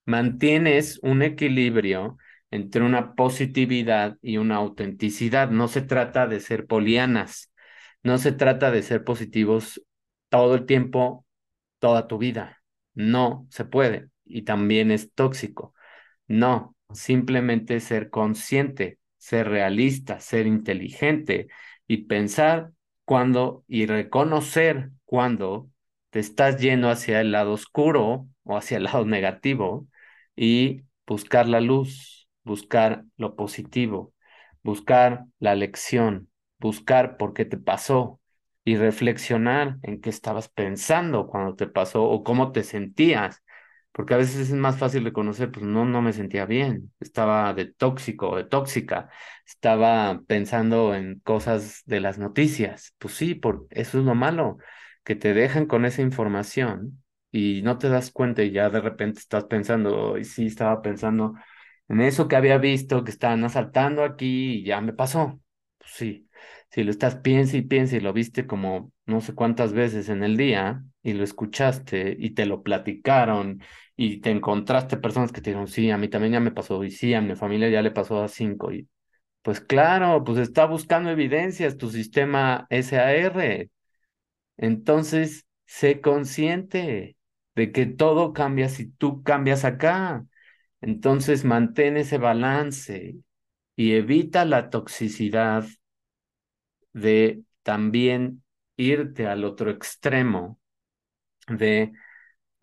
Mantienes 0.05 0.99
un 1.03 1.23
equilibrio 1.23 2.19
entre 2.51 2.83
una 2.83 3.15
positividad 3.15 4.19
y 4.21 4.37
una 4.37 4.57
autenticidad. 4.57 5.51
No 5.51 5.69
se 5.69 5.83
trata 5.83 6.27
de 6.27 6.41
ser 6.41 6.67
polianas, 6.67 7.53
no 8.03 8.19
se 8.19 8.33
trata 8.33 8.71
de 8.71 8.83
ser 8.83 9.05
positivos 9.05 9.83
todo 10.29 10.55
el 10.55 10.67
tiempo, 10.67 11.27
toda 11.79 12.09
tu 12.09 12.19
vida. 12.19 12.63
No 12.95 13.47
se 13.51 13.65
puede 13.65 14.09
y 14.25 14.43
también 14.43 14.91
es 14.91 15.13
tóxico. 15.15 15.75
No, 16.27 16.77
simplemente 16.93 17.81
ser 17.81 18.11
consciente, 18.11 18.99
ser 19.19 19.49
realista, 19.49 20.21
ser 20.21 20.47
inteligente 20.47 21.49
y 21.87 22.05
pensar 22.05 22.73
cuando 23.05 23.65
y 23.69 23.87
reconocer 23.87 24.91
cuando 25.05 25.69
te 26.13 26.21
estás 26.21 26.59
yendo 26.61 26.91
hacia 26.91 27.21
el 27.23 27.33
lado 27.33 27.53
oscuro 27.55 28.29
o 28.45 28.59
hacia 28.59 28.79
el 28.79 28.85
lado 28.85 29.07
negativo 29.07 29.89
y 30.37 30.83
buscar 31.07 31.49
la 31.49 31.61
luz, 31.61 32.29
buscar 32.45 33.05
lo 33.17 33.37
positivo, 33.37 34.15
buscar 34.63 35.25
la 35.41 35.55
lección, 35.57 36.31
buscar 36.61 37.17
por 37.17 37.35
qué 37.35 37.45
te 37.47 37.59
pasó, 37.59 38.21
y 38.65 38.77
reflexionar 38.77 39.79
en 39.83 40.01
qué 40.01 40.11
estabas 40.11 40.49
pensando 40.49 41.27
cuando 41.27 41.57
te 41.57 41.67
pasó 41.67 42.05
o 42.05 42.23
cómo 42.25 42.53
te 42.53 42.63
sentías, 42.63 43.43
porque 43.93 44.15
a 44.15 44.17
veces 44.17 44.37
es 44.51 44.53
más 44.55 44.79
fácil 44.79 45.05
reconocer, 45.05 45.51
pues 45.51 45.67
no, 45.67 45.85
no 45.85 46.01
me 46.03 46.13
sentía 46.13 46.47
bien, 46.47 46.93
estaba 47.01 47.53
de 47.55 47.67
tóxico, 47.67 48.37
de 48.37 48.45
tóxica, 48.45 49.11
estaba 49.47 50.23
pensando 50.27 50.95
en 50.95 51.21
cosas 51.21 51.83
de 51.87 52.01
las 52.01 52.19
noticias, 52.19 52.95
pues 52.99 53.15
sí, 53.15 53.35
por 53.35 53.67
eso 53.71 53.99
es 53.99 54.05
lo 54.05 54.15
malo, 54.15 54.59
que 55.05 55.17
te 55.17 55.35
dejan 55.35 55.67
con 55.67 55.85
esa 55.85 56.03
información 56.03 57.03
y 57.31 57.63
no 57.63 57.79
te 57.79 57.89
das 57.89 58.11
cuenta 58.11 58.43
y 58.43 58.51
ya 58.53 58.71
de 58.71 58.81
repente 58.81 59.21
estás 59.21 59.45
pensando, 59.45 60.19
y 60.19 60.25
sí, 60.25 60.47
estaba 60.47 60.83
pensando 60.83 61.35
en 61.89 62.01
eso 62.01 62.29
que 62.29 62.37
había 62.37 62.59
visto, 62.59 63.05
que 63.05 63.11
estaban 63.11 63.45
asaltando 63.45 64.05
aquí 64.05 64.55
y 64.61 64.65
ya 64.65 64.81
me 64.81 64.93
pasó, 64.93 65.41
pues 65.79 65.91
sí 65.93 66.29
si 66.71 66.85
lo 66.85 66.91
estás 66.91 67.17
piensa 67.17 67.57
y 67.59 67.63
piensa 67.63 67.97
y 67.97 68.01
lo 68.01 68.13
viste 68.15 68.47
como 68.47 68.93
no 69.05 69.21
sé 69.21 69.35
cuántas 69.35 69.73
veces 69.75 70.09
en 70.09 70.23
el 70.25 70.37
día 70.39 70.83
y 71.03 71.13
lo 71.13 71.23
escuchaste 71.25 72.17
y 72.19 72.31
te 72.31 72.47
lo 72.47 72.63
platicaron 72.63 73.61
y 73.97 74.21
te 74.23 74.31
encontraste 74.31 74.97
personas 74.97 75.33
que 75.33 75.43
te 75.43 75.51
dijeron, 75.51 75.69
sí, 75.69 75.91
a 75.91 75.99
mí 75.99 76.09
también 76.09 76.33
ya 76.33 76.41
me 76.41 76.51
pasó 76.51 76.83
y 76.85 76.91
sí, 76.91 77.13
a 77.15 77.21
mi 77.21 77.35
familia 77.37 77.69
ya 77.69 77.83
le 77.83 77.91
pasó 77.91 78.23
a 78.23 78.29
cinco 78.29 78.73
y 78.73 78.89
pues 79.43 79.61
claro, 79.61 80.25
pues 80.25 80.39
está 80.39 80.67
buscando 80.67 81.11
evidencias 81.11 81.77
tu 81.79 81.91
sistema 81.91 82.67
SAR. 82.71 83.69
Entonces, 84.57 85.47
sé 85.67 86.01
consciente 86.01 87.17
de 87.55 87.73
que 87.73 87.87
todo 87.87 88.33
cambia 88.33 88.69
si 88.69 88.87
tú 88.91 89.23
cambias 89.23 89.65
acá. 89.65 90.27
Entonces, 90.81 91.45
mantén 91.45 91.97
ese 91.97 92.19
balance 92.19 93.17
y 93.77 93.93
evita 93.95 94.45
la 94.47 94.71
toxicidad 94.71 95.65
de 96.93 97.45
también 97.63 98.43
irte 98.77 99.27
al 99.27 99.45
otro 99.45 99.71
extremo 99.71 100.59
de 101.49 101.93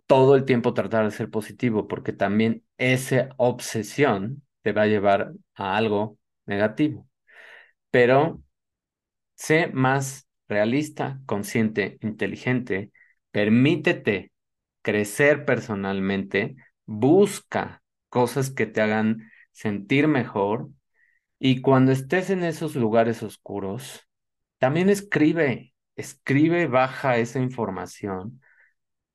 todo 0.07 0.35
el 0.35 0.45
tiempo 0.45 0.73
tratar 0.75 1.05
de 1.05 1.11
ser 1.11 1.29
positivo, 1.31 1.87
porque 1.87 2.13
también 2.13 2.65
esa 2.77 3.29
obsesión 3.37 4.43
te 4.63 4.73
va 4.73 4.83
a 4.83 4.87
llevar 4.87 5.33
a 5.55 5.77
algo 5.77 6.19
negativo. 6.45 7.09
Pero 7.91 8.43
sé 9.35 9.69
más 9.69 10.27
realista, 10.49 11.21
consciente, 11.27 11.99
inteligente, 12.01 12.91
permítete 13.31 14.31
crecer 14.81 15.45
personalmente, 15.45 16.55
busca 16.85 17.83
cosas 18.09 18.49
que 18.51 18.65
te 18.65 18.81
hagan 18.81 19.31
sentir 19.51 20.07
mejor 20.07 20.69
y 21.39 21.61
cuando 21.61 21.91
estés 21.91 22.29
en 22.29 22.43
esos 22.43 22.75
lugares 22.75 23.23
oscuros, 23.23 24.07
también 24.57 24.89
escribe, 24.89 25.73
escribe, 25.95 26.67
baja 26.67 27.17
esa 27.17 27.39
información 27.39 28.41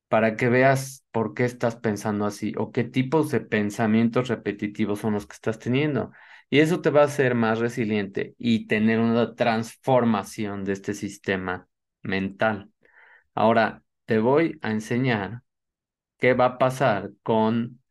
para 0.07 0.35
que 0.35 0.49
veas 0.49 1.05
por 1.11 1.33
qué 1.33 1.45
estás 1.45 1.75
pensando 1.77 2.25
así 2.25 2.53
o 2.57 2.71
qué 2.71 2.83
tipos 2.83 3.31
de 3.31 3.41
pensamientos 3.41 4.27
repetitivos 4.29 4.99
son 4.99 5.13
los 5.13 5.27
que 5.27 5.33
estás 5.33 5.59
teniendo. 5.59 6.11
Y 6.49 6.59
eso 6.59 6.81
te 6.81 6.89
va 6.89 7.01
a 7.01 7.05
hacer 7.05 7.35
más 7.35 7.59
resiliente 7.59 8.35
y 8.37 8.67
tener 8.67 8.99
una 8.99 9.35
transformación 9.35 10.63
de 10.65 10.73
este 10.73 10.93
sistema 10.93 11.67
mental. 12.01 12.71
Ahora, 13.35 13.83
te 14.05 14.19
voy 14.19 14.59
a 14.61 14.71
enseñar 14.71 15.41
qué 16.17 16.33
va 16.33 16.45
a 16.45 16.57
pasar 16.57 17.11
con 17.23 17.81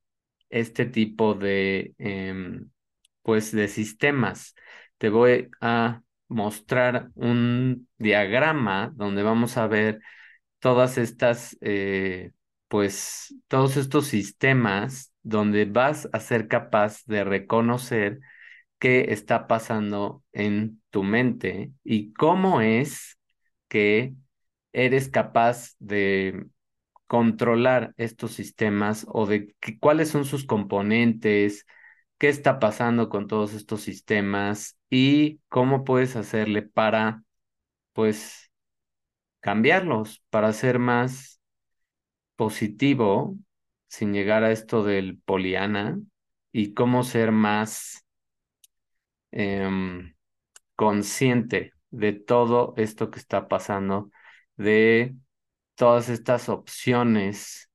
este 0.50 0.86
tipo 0.86 1.34
de, 1.34 1.94
em, 1.98 2.70
pues, 3.22 3.52
de 3.52 3.68
sistemas. 3.68 4.54
Te 4.98 5.08
voy 5.10 5.50
a 5.60 6.02
mostrar 6.28 7.10
un 7.14 7.88
diagrama 7.98 8.92
donde 8.94 9.22
vamos 9.22 9.56
a 9.56 9.66
ver 9.66 10.00
todas 10.60 10.98
estas, 10.98 11.56
eh, 11.60 12.32
pues, 12.68 13.34
todos 13.48 13.76
estos 13.76 14.06
sistemas 14.06 15.12
donde 15.22 15.64
vas 15.66 16.08
a 16.12 16.20
ser 16.20 16.48
capaz 16.48 17.04
de 17.06 17.24
reconocer 17.24 18.20
qué 18.84 19.06
está 19.14 19.46
pasando 19.46 20.22
en 20.32 20.82
tu 20.90 21.04
mente 21.04 21.72
y 21.84 22.12
cómo 22.12 22.60
es 22.60 23.18
que 23.68 24.12
eres 24.74 25.08
capaz 25.08 25.74
de 25.78 26.48
controlar 27.06 27.94
estos 27.96 28.32
sistemas 28.32 29.06
o 29.08 29.24
de 29.24 29.56
cuáles 29.80 30.10
son 30.10 30.26
sus 30.26 30.44
componentes, 30.44 31.64
qué 32.18 32.28
está 32.28 32.58
pasando 32.58 33.08
con 33.08 33.26
todos 33.26 33.54
estos 33.54 33.80
sistemas 33.80 34.76
y 34.90 35.40
cómo 35.48 35.84
puedes 35.84 36.14
hacerle 36.14 36.60
para, 36.60 37.24
pues, 37.94 38.50
cambiarlos, 39.40 40.22
para 40.28 40.52
ser 40.52 40.78
más 40.78 41.40
positivo 42.36 43.38
sin 43.88 44.12
llegar 44.12 44.44
a 44.44 44.52
esto 44.52 44.84
del 44.84 45.16
poliana 45.20 45.98
y 46.52 46.74
cómo 46.74 47.02
ser 47.02 47.32
más 47.32 48.03
em, 49.34 50.14
consciente 50.76 51.74
de 51.90 52.12
todo 52.14 52.74
esto 52.78 53.10
que 53.10 53.18
está 53.20 53.48
pasando, 53.48 54.10
de 54.56 55.16
todas 55.76 56.08
estas 56.10 56.48
opciones 56.50 57.70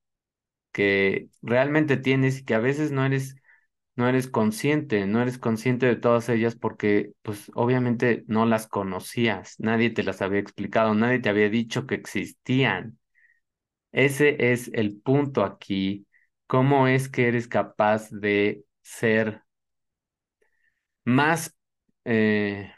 que 0.72 1.30
realmente 1.42 1.98
tienes 1.98 2.40
y 2.40 2.46
que 2.46 2.56
a 2.56 2.60
veces 2.60 2.92
no 2.92 3.06
eres 3.06 3.36
no 3.96 4.10
eres 4.10 4.28
consciente, 4.30 5.08
no 5.08 5.22
eres 5.22 5.38
consciente 5.40 5.86
de 5.86 5.96
todas 5.98 6.30
ellas 6.30 6.56
porque 6.56 7.14
pues 7.24 7.52
obviamente 7.56 8.24
no 8.28 8.46
las 8.48 8.68
conocías, 8.68 9.56
nadie 9.60 9.92
te 9.92 10.04
las 10.04 10.22
había 10.22 10.40
explicado, 10.42 10.96
nadie 10.96 11.20
te 11.20 11.30
había 11.30 11.50
dicho 11.50 11.88
que 11.88 11.96
existían. 11.96 13.00
Ese 13.92 14.52
es 14.54 14.70
el 14.74 15.00
punto 15.02 15.44
aquí, 15.44 16.08
cómo 16.48 16.88
es 16.88 17.10
que 17.10 17.28
eres 17.28 17.48
capaz 17.48 18.10
de 18.12 18.64
ser 18.84 19.44
más, 21.10 21.56
eh, 22.06 22.74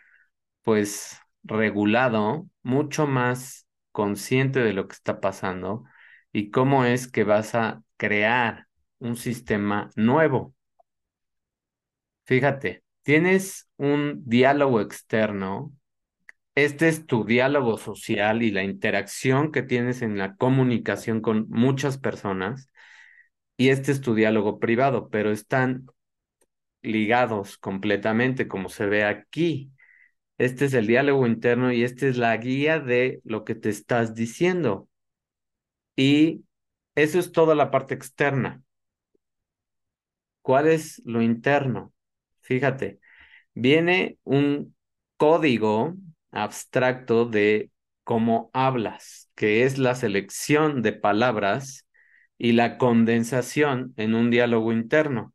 pues, 0.64 1.20
regulado, 1.44 2.48
mucho 2.64 3.08
más 3.08 3.68
consciente 3.92 4.60
de 4.62 4.74
lo 4.74 4.88
que 4.88 4.94
está 4.96 5.20
pasando 5.20 5.84
y 6.32 6.52
cómo 6.52 6.86
es 6.86 7.08
que 7.12 7.24
vas 7.24 7.56
a 7.56 7.84
crear 7.98 8.68
un 9.00 9.16
sistema 9.18 9.90
nuevo. 9.96 10.54
Fíjate, 12.26 12.84
tienes 13.04 13.70
un 13.78 14.24
diálogo 14.26 14.80
externo, 14.80 15.74
este 16.56 16.88
es 16.88 17.06
tu 17.06 17.26
diálogo 17.26 17.78
social 17.78 18.44
y 18.44 18.52
la 18.52 18.64
interacción 18.64 19.52
que 19.52 19.64
tienes 19.64 20.02
en 20.02 20.18
la 20.18 20.36
comunicación 20.36 21.22
con 21.22 21.48
muchas 21.50 21.98
personas, 21.98 22.70
y 23.58 23.70
este 23.70 23.92
es 23.92 24.02
tu 24.02 24.16
diálogo 24.16 24.60
privado, 24.60 25.10
pero 25.10 25.32
están 25.32 25.86
ligados 26.82 27.58
completamente, 27.58 28.48
como 28.48 28.70
se 28.70 28.86
ve 28.88 29.04
aquí. 29.06 29.72
Este 30.38 30.66
es 30.66 30.74
el 30.74 30.88
diálogo 30.88 31.28
interno 31.28 31.72
y 31.74 31.84
esta 31.84 32.08
es 32.08 32.18
la 32.18 32.36
guía 32.38 32.80
de 32.80 33.22
lo 33.26 33.46
que 33.46 33.56
te 33.56 33.70
estás 33.70 34.16
diciendo. 34.16 34.90
Y 35.96 36.44
eso 36.96 37.20
es 37.20 37.32
toda 37.32 37.56
la 37.56 37.72
parte 37.72 37.94
externa. 37.94 38.62
¿Cuál 40.42 40.68
es 40.68 41.02
lo 41.06 41.22
interno? 41.22 41.94
Fíjate, 42.42 43.00
viene 43.54 44.18
un 44.24 44.76
código 45.18 45.96
abstracto 46.32 47.26
de 47.26 47.72
cómo 48.04 48.50
hablas, 48.54 49.30
que 49.36 49.64
es 49.66 49.78
la 49.78 49.96
selección 49.96 50.82
de 50.82 50.94
palabras 50.94 51.88
y 52.38 52.54
la 52.54 52.78
condensación 52.78 53.94
en 53.98 54.16
un 54.16 54.32
diálogo 54.32 54.74
interno, 54.74 55.34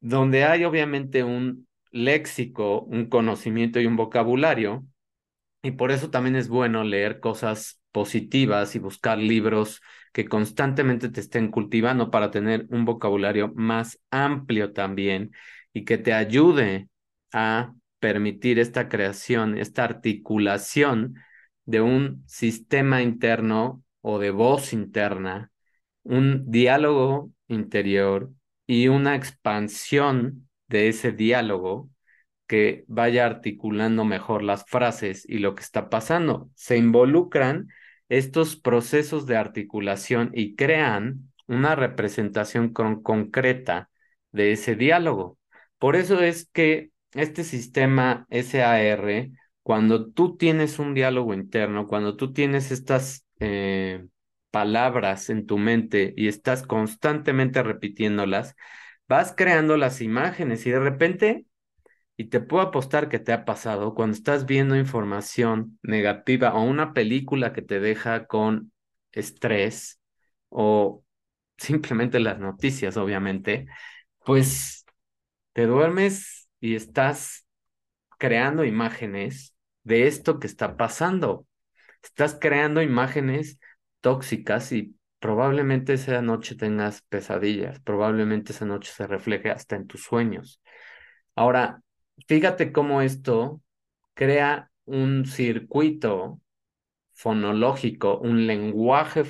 donde 0.00 0.44
hay 0.44 0.64
obviamente 0.64 1.24
un 1.24 1.68
léxico, 1.90 2.82
un 2.82 3.06
conocimiento 3.06 3.80
y 3.80 3.86
un 3.86 3.96
vocabulario, 3.96 4.84
y 5.62 5.72
por 5.72 5.90
eso 5.90 6.10
también 6.10 6.36
es 6.36 6.48
bueno 6.48 6.84
leer 6.84 7.20
cosas 7.20 7.80
positivas 7.92 8.74
y 8.76 8.78
buscar 8.78 9.18
libros 9.18 9.80
que 10.12 10.26
constantemente 10.26 11.08
te 11.10 11.20
estén 11.20 11.50
cultivando 11.50 12.10
para 12.10 12.30
tener 12.30 12.66
un 12.70 12.84
vocabulario 12.84 13.52
más 13.54 14.00
amplio 14.10 14.72
también 14.72 15.32
y 15.72 15.84
que 15.84 15.98
te 15.98 16.12
ayude 16.12 16.88
a 17.32 17.74
permitir 17.98 18.58
esta 18.58 18.88
creación, 18.88 19.58
esta 19.58 19.84
articulación 19.84 21.16
de 21.64 21.80
un 21.80 22.24
sistema 22.26 23.02
interno 23.02 23.82
o 24.00 24.18
de 24.18 24.30
voz 24.30 24.72
interna, 24.72 25.50
un 26.02 26.50
diálogo 26.50 27.30
interior 27.48 28.30
y 28.70 28.86
una 28.86 29.16
expansión 29.16 30.48
de 30.68 30.88
ese 30.88 31.10
diálogo 31.10 31.90
que 32.46 32.84
vaya 32.86 33.26
articulando 33.26 34.04
mejor 34.04 34.44
las 34.44 34.64
frases 34.64 35.24
y 35.28 35.38
lo 35.38 35.56
que 35.56 35.62
está 35.64 35.90
pasando. 35.90 36.50
Se 36.54 36.76
involucran 36.76 37.66
estos 38.08 38.54
procesos 38.54 39.26
de 39.26 39.36
articulación 39.36 40.30
y 40.34 40.54
crean 40.54 41.32
una 41.48 41.74
representación 41.74 42.72
concreta 42.72 43.90
de 44.30 44.52
ese 44.52 44.76
diálogo. 44.76 45.36
Por 45.78 45.96
eso 45.96 46.20
es 46.20 46.48
que 46.52 46.92
este 47.14 47.42
sistema 47.42 48.24
SAR, 48.30 49.30
cuando 49.64 50.12
tú 50.12 50.36
tienes 50.36 50.78
un 50.78 50.94
diálogo 50.94 51.34
interno, 51.34 51.88
cuando 51.88 52.14
tú 52.14 52.32
tienes 52.32 52.70
estas 52.70 53.26
eh, 53.40 54.06
palabras 54.50 55.30
en 55.30 55.46
tu 55.46 55.58
mente 55.58 56.14
y 56.16 56.28
estás 56.28 56.62
constantemente 56.66 57.62
repitiéndolas, 57.62 58.56
vas 59.08 59.34
creando 59.36 59.76
las 59.76 60.00
imágenes 60.00 60.66
y 60.66 60.70
de 60.70 60.80
repente 60.80 61.46
y 62.16 62.26
te 62.26 62.40
puedo 62.40 62.62
apostar 62.64 63.08
que 63.08 63.18
te 63.18 63.32
ha 63.32 63.44
pasado 63.44 63.94
cuando 63.94 64.16
estás 64.16 64.46
viendo 64.46 64.76
información 64.76 65.78
negativa 65.82 66.54
o 66.54 66.62
una 66.62 66.92
película 66.92 67.52
que 67.52 67.62
te 67.62 67.80
deja 67.80 68.26
con 68.26 68.72
estrés 69.12 70.00
o 70.48 71.04
simplemente 71.58 72.20
las 72.20 72.38
noticias, 72.38 72.96
obviamente, 72.96 73.66
pues 74.24 74.84
te 75.52 75.66
duermes 75.66 76.48
y 76.60 76.74
estás 76.76 77.46
creando 78.18 78.64
imágenes 78.64 79.54
de 79.84 80.06
esto 80.06 80.38
que 80.40 80.46
está 80.46 80.76
pasando. 80.76 81.46
Estás 82.02 82.38
creando 82.40 82.82
imágenes 82.82 83.58
tóxicas 84.00 84.72
y 84.72 84.96
probablemente 85.18 85.94
esa 85.94 86.22
noche 86.22 86.54
tengas 86.54 87.02
pesadillas, 87.02 87.80
probablemente 87.80 88.52
esa 88.52 88.64
noche 88.64 88.90
se 88.92 89.06
refleje 89.06 89.50
hasta 89.50 89.76
en 89.76 89.86
tus 89.86 90.02
sueños. 90.02 90.60
Ahora, 91.34 91.82
fíjate 92.26 92.72
cómo 92.72 93.02
esto 93.02 93.60
crea 94.14 94.70
un 94.84 95.26
circuito 95.26 96.40
fonológico, 97.12 98.18
un 98.18 98.46
lenguaje, 98.46 99.24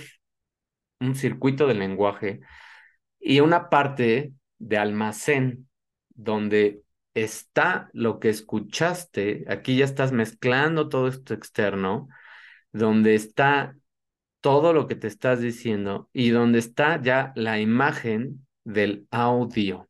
un 1.00 1.14
circuito 1.14 1.66
de 1.66 1.74
lenguaje 1.74 2.40
y 3.18 3.40
una 3.40 3.68
parte 3.68 4.32
de 4.58 4.78
almacén 4.78 5.68
donde 6.10 6.82
está 7.14 7.90
lo 7.92 8.20
que 8.20 8.28
escuchaste, 8.28 9.44
aquí 9.48 9.76
ya 9.76 9.84
estás 9.84 10.12
mezclando 10.12 10.88
todo 10.88 11.08
esto 11.08 11.34
externo, 11.34 12.08
donde 12.72 13.14
está 13.14 13.74
todo 14.40 14.72
lo 14.72 14.86
que 14.86 14.96
te 14.96 15.06
estás 15.06 15.40
diciendo 15.40 16.08
y 16.12 16.30
donde 16.30 16.58
está 16.58 17.00
ya 17.02 17.32
la 17.36 17.60
imagen 17.60 18.46
del 18.64 19.06
audio. 19.10 19.88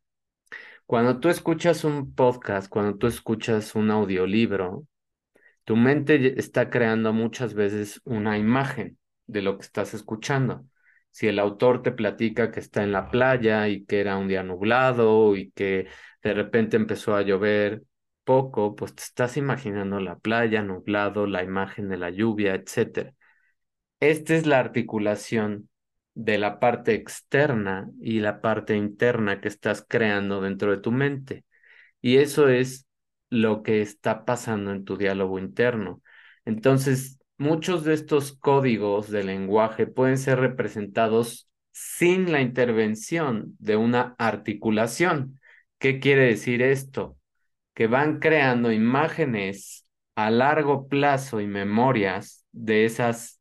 Cuando 0.86 1.20
tú 1.20 1.28
escuchas 1.28 1.84
un 1.84 2.14
podcast, 2.14 2.68
cuando 2.68 2.96
tú 2.98 3.06
escuchas 3.06 3.74
un 3.74 3.90
audiolibro, 3.90 4.86
tu 5.64 5.76
mente 5.76 6.38
está 6.40 6.70
creando 6.70 7.12
muchas 7.12 7.54
veces 7.54 8.00
una 8.04 8.38
imagen 8.38 8.98
de 9.26 9.42
lo 9.42 9.56
que 9.58 9.64
estás 9.66 9.94
escuchando. 9.94 10.66
Si 11.10 11.28
el 11.28 11.38
autor 11.38 11.82
te 11.82 11.92
platica 11.92 12.50
que 12.50 12.60
está 12.60 12.82
en 12.82 12.92
la 12.92 13.10
playa 13.10 13.68
y 13.68 13.84
que 13.84 14.00
era 14.00 14.16
un 14.16 14.28
día 14.28 14.42
nublado 14.42 15.36
y 15.36 15.50
que 15.52 15.88
de 16.22 16.34
repente 16.34 16.76
empezó 16.76 17.14
a 17.16 17.22
llover 17.22 17.82
poco, 18.24 18.74
pues 18.76 18.94
te 18.94 19.02
estás 19.02 19.36
imaginando 19.36 20.00
la 20.00 20.18
playa, 20.18 20.62
nublado, 20.62 21.26
la 21.26 21.42
imagen 21.42 21.88
de 21.88 21.96
la 21.98 22.10
lluvia, 22.10 22.54
etc. 22.54 23.14
Esta 24.00 24.34
es 24.34 24.46
la 24.46 24.58
articulación 24.58 25.68
de 26.14 26.38
la 26.38 26.58
parte 26.60 26.94
externa 26.94 27.90
y 28.00 28.20
la 28.20 28.40
parte 28.40 28.76
interna 28.76 29.40
que 29.40 29.48
estás 29.48 29.84
creando 29.86 30.40
dentro 30.40 30.70
de 30.70 30.78
tu 30.78 30.92
mente. 30.92 31.44
Y 32.00 32.16
eso 32.18 32.48
es 32.48 32.86
lo 33.30 33.62
que 33.62 33.82
está 33.82 34.24
pasando 34.24 34.72
en 34.72 34.84
tu 34.84 34.96
diálogo 34.96 35.38
interno. 35.38 36.02
Entonces, 36.44 37.20
muchos 37.38 37.84
de 37.84 37.94
estos 37.94 38.32
códigos 38.32 39.10
de 39.10 39.24
lenguaje 39.24 39.86
pueden 39.86 40.18
ser 40.18 40.40
representados 40.40 41.48
sin 41.72 42.32
la 42.32 42.40
intervención 42.40 43.56
de 43.58 43.76
una 43.76 44.14
articulación. 44.18 45.40
¿Qué 45.78 46.00
quiere 46.00 46.24
decir 46.26 46.62
esto? 46.62 47.18
Que 47.74 47.86
van 47.86 48.18
creando 48.18 48.72
imágenes 48.72 49.86
a 50.16 50.30
largo 50.30 50.88
plazo 50.88 51.40
y 51.40 51.46
memorias 51.46 52.46
de 52.52 52.84
esas 52.84 53.39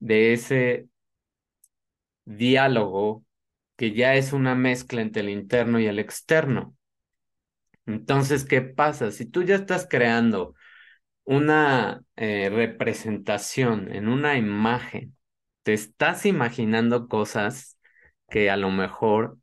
de 0.00 0.32
ese 0.34 0.88
diálogo 2.24 3.24
que 3.76 3.92
ya 3.94 4.14
es 4.14 4.32
una 4.32 4.54
mezcla 4.54 5.02
entre 5.02 5.22
el 5.22 5.30
interno 5.30 5.80
y 5.80 5.86
el 5.86 5.98
externo. 5.98 6.74
Entonces, 7.86 8.44
¿qué 8.44 8.60
pasa? 8.62 9.10
Si 9.10 9.26
tú 9.26 9.42
ya 9.42 9.56
estás 9.56 9.86
creando 9.88 10.54
una 11.24 12.02
eh, 12.16 12.50
representación 12.50 13.92
en 13.94 14.08
una 14.08 14.36
imagen, 14.36 15.16
te 15.62 15.74
estás 15.74 16.26
imaginando 16.26 17.08
cosas 17.08 17.78
que 18.28 18.50
a 18.50 18.56
lo 18.56 18.70
mejor 18.70 19.38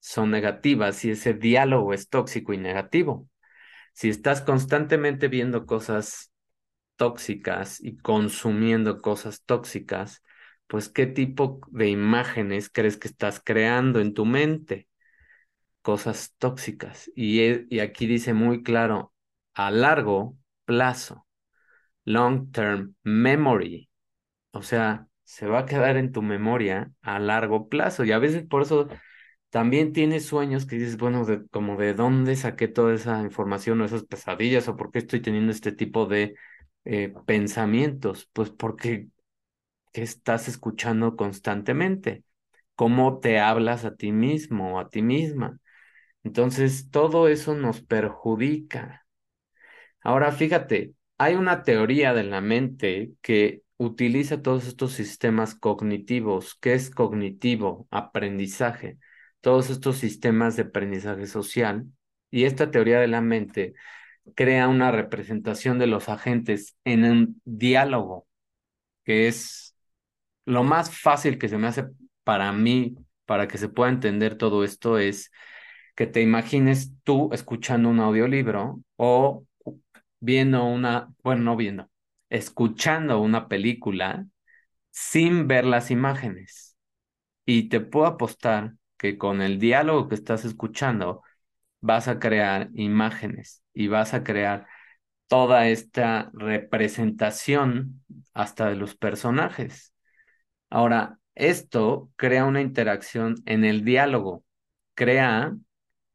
son 0.00 0.30
negativas 0.30 1.04
y 1.04 1.12
ese 1.12 1.34
diálogo 1.34 1.94
es 1.94 2.08
tóxico 2.08 2.52
y 2.52 2.58
negativo. 2.58 3.28
Si 3.94 4.08
estás 4.10 4.42
constantemente 4.42 5.28
viendo 5.28 5.66
cosas 5.66 6.27
tóxicas 6.98 7.80
y 7.82 7.96
consumiendo 7.98 9.02
cosas 9.02 9.44
tóxicas, 9.44 10.22
pues 10.68 10.90
qué 10.90 11.06
tipo 11.06 11.60
de 11.70 11.88
imágenes 11.90 12.70
crees 12.70 12.98
que 12.98 13.08
estás 13.08 13.40
creando 13.44 14.00
en 14.00 14.14
tu 14.14 14.26
mente. 14.26 14.88
Cosas 15.82 16.34
tóxicas. 16.38 17.10
Y, 17.14 17.40
e, 17.40 17.66
y 17.70 17.80
aquí 17.80 18.06
dice 18.06 18.34
muy 18.34 18.62
claro, 18.62 19.14
a 19.54 19.70
largo 19.70 20.36
plazo, 20.64 21.26
long 22.04 22.50
term 22.52 22.94
memory. 23.04 23.90
O 24.52 24.62
sea, 24.62 25.08
se 25.24 25.46
va 25.46 25.60
a 25.60 25.66
quedar 25.66 25.96
en 25.96 26.12
tu 26.12 26.22
memoria 26.22 26.92
a 27.02 27.18
largo 27.18 27.68
plazo. 27.68 28.04
Y 28.04 28.12
a 28.12 28.18
veces 28.18 28.44
por 28.46 28.62
eso 28.62 28.88
también 29.50 29.92
tienes 29.92 30.26
sueños 30.26 30.66
que 30.66 30.76
dices, 30.76 30.96
bueno, 30.98 31.26
como 31.50 31.76
de 31.76 31.94
dónde 31.94 32.36
saqué 32.36 32.68
toda 32.68 32.94
esa 32.94 33.22
información 33.22 33.80
o 33.80 33.84
esas 33.84 34.04
pesadillas 34.04 34.68
o 34.68 34.76
por 34.76 34.90
qué 34.92 35.00
estoy 35.00 35.20
teniendo 35.20 35.52
este 35.52 35.72
tipo 35.72 36.06
de 36.06 36.34
eh, 36.88 37.14
pensamientos. 37.26 38.28
Pues 38.32 38.50
porque 38.50 39.08
que 39.92 40.02
estás 40.02 40.48
escuchando 40.48 41.16
constantemente, 41.16 42.24
cómo 42.76 43.20
te 43.20 43.40
hablas 43.40 43.84
a 43.84 43.96
ti 43.96 44.12
mismo 44.12 44.76
o 44.76 44.80
a 44.80 44.88
ti 44.90 45.02
misma. 45.02 45.60
Entonces, 46.24 46.90
todo 46.90 47.28
eso 47.28 47.54
nos 47.54 47.82
perjudica. 47.82 49.06
Ahora, 50.02 50.32
fíjate, 50.32 50.94
hay 51.18 51.34
una 51.34 51.62
teoría 51.62 52.14
de 52.14 52.24
la 52.24 52.40
mente 52.40 53.12
que 53.22 53.62
utiliza 53.76 54.42
todos 54.42 54.66
estos 54.66 54.92
sistemas 54.92 55.54
cognitivos. 55.54 56.56
¿Qué 56.60 56.74
es 56.74 56.90
cognitivo? 56.90 57.86
Aprendizaje. 57.90 58.98
Todos 59.40 59.70
estos 59.70 59.98
sistemas 59.98 60.56
de 60.56 60.62
aprendizaje 60.62 61.26
social. 61.26 61.86
Y 62.30 62.44
esta 62.44 62.70
teoría 62.70 63.00
de 63.00 63.08
la 63.08 63.20
mente 63.20 63.74
crea 64.34 64.68
una 64.68 64.90
representación 64.90 65.78
de 65.78 65.86
los 65.86 66.08
agentes 66.08 66.76
en 66.84 67.04
un 67.04 67.42
diálogo, 67.44 68.26
que 69.04 69.28
es 69.28 69.76
lo 70.46 70.64
más 70.64 70.98
fácil 70.98 71.38
que 71.38 71.48
se 71.48 71.58
me 71.58 71.68
hace 71.68 71.86
para 72.24 72.52
mí, 72.52 72.96
para 73.26 73.48
que 73.48 73.58
se 73.58 73.68
pueda 73.68 73.90
entender 73.90 74.36
todo 74.36 74.64
esto, 74.64 74.98
es 74.98 75.30
que 75.96 76.06
te 76.06 76.22
imagines 76.22 76.92
tú 77.04 77.30
escuchando 77.32 77.88
un 77.90 78.00
audiolibro 78.00 78.80
o 78.96 79.44
viendo 80.20 80.64
una, 80.64 81.12
bueno, 81.22 81.42
no 81.42 81.56
viendo, 81.56 81.90
escuchando 82.30 83.20
una 83.20 83.48
película 83.48 84.26
sin 84.90 85.48
ver 85.48 85.64
las 85.66 85.90
imágenes. 85.90 86.76
Y 87.46 87.68
te 87.68 87.80
puedo 87.80 88.06
apostar 88.06 88.74
que 88.98 89.18
con 89.18 89.42
el 89.42 89.58
diálogo 89.58 90.08
que 90.08 90.14
estás 90.16 90.44
escuchando 90.44 91.22
vas 91.80 92.08
a 92.08 92.18
crear 92.18 92.70
imágenes 92.74 93.62
y 93.78 93.88
vas 93.88 94.14
a 94.14 94.24
crear 94.24 94.66
toda 95.28 95.68
esta 95.68 96.30
representación 96.34 98.02
hasta 98.34 98.68
de 98.70 98.76
los 98.76 98.96
personajes. 98.96 99.94
Ahora, 100.70 101.18
Esto 101.34 102.10
crea 102.16 102.44
una 102.46 102.60
interacción 102.62 103.36
en 103.46 103.64
el 103.64 103.84
diálogo, 103.84 104.44
crea 104.94 105.56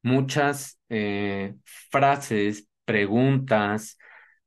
muchas 0.04 0.80
eh, 0.90 1.56
frases, 1.92 2.68
preguntas, 2.86 3.98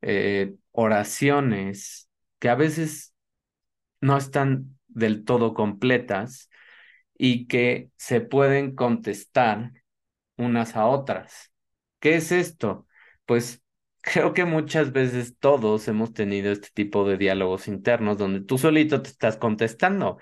eh, 0.03 0.55
oraciones 0.73 2.09
que 2.39 2.49
a 2.51 2.55
veces 2.57 3.15
no 4.01 4.17
están 4.17 4.79
del 4.89 5.25
todo 5.25 5.55
completas 5.55 6.51
y 7.19 7.47
que 7.49 7.91
se 7.97 8.21
pueden 8.21 8.75
contestar 8.75 9.73
unas 10.37 10.77
a 10.77 10.87
otras. 10.87 11.53
¿Qué 12.01 12.17
es 12.17 12.33
esto? 12.33 12.87
Pues 13.27 13.63
creo 14.01 14.33
que 14.35 14.45
muchas 14.45 14.93
veces 14.93 15.37
todos 15.39 15.89
hemos 15.89 16.13
tenido 16.13 16.53
este 16.53 16.69
tipo 16.73 17.09
de 17.09 17.17
diálogos 17.17 17.69
internos 17.69 18.19
donde 18.19 18.41
tú 18.41 18.59
solito 18.59 19.03
te 19.03 19.11
estás 19.11 19.37
contestando, 19.37 20.19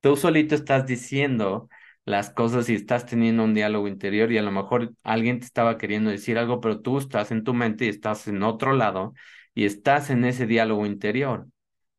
tú 0.00 0.16
solito 0.16 0.54
estás 0.54 0.86
diciendo 0.86 1.68
las 2.04 2.30
cosas 2.30 2.68
y 2.70 2.74
estás 2.74 3.06
teniendo 3.06 3.44
un 3.44 3.54
diálogo 3.54 3.88
interior 3.88 4.32
y 4.32 4.38
a 4.38 4.42
lo 4.42 4.52
mejor 4.52 4.94
alguien 5.04 5.40
te 5.40 5.46
estaba 5.46 5.78
queriendo 5.78 6.10
decir 6.10 6.38
algo, 6.38 6.60
pero 6.60 6.80
tú 6.80 6.98
estás 6.98 7.30
en 7.32 7.44
tu 7.44 7.54
mente 7.54 7.86
y 7.86 7.88
estás 7.88 8.28
en 8.28 8.42
otro 8.42 8.72
lado 8.74 9.14
y 9.54 9.66
estás 9.66 10.10
en 10.10 10.24
ese 10.24 10.46
diálogo 10.46 10.86
interior, 10.86 11.48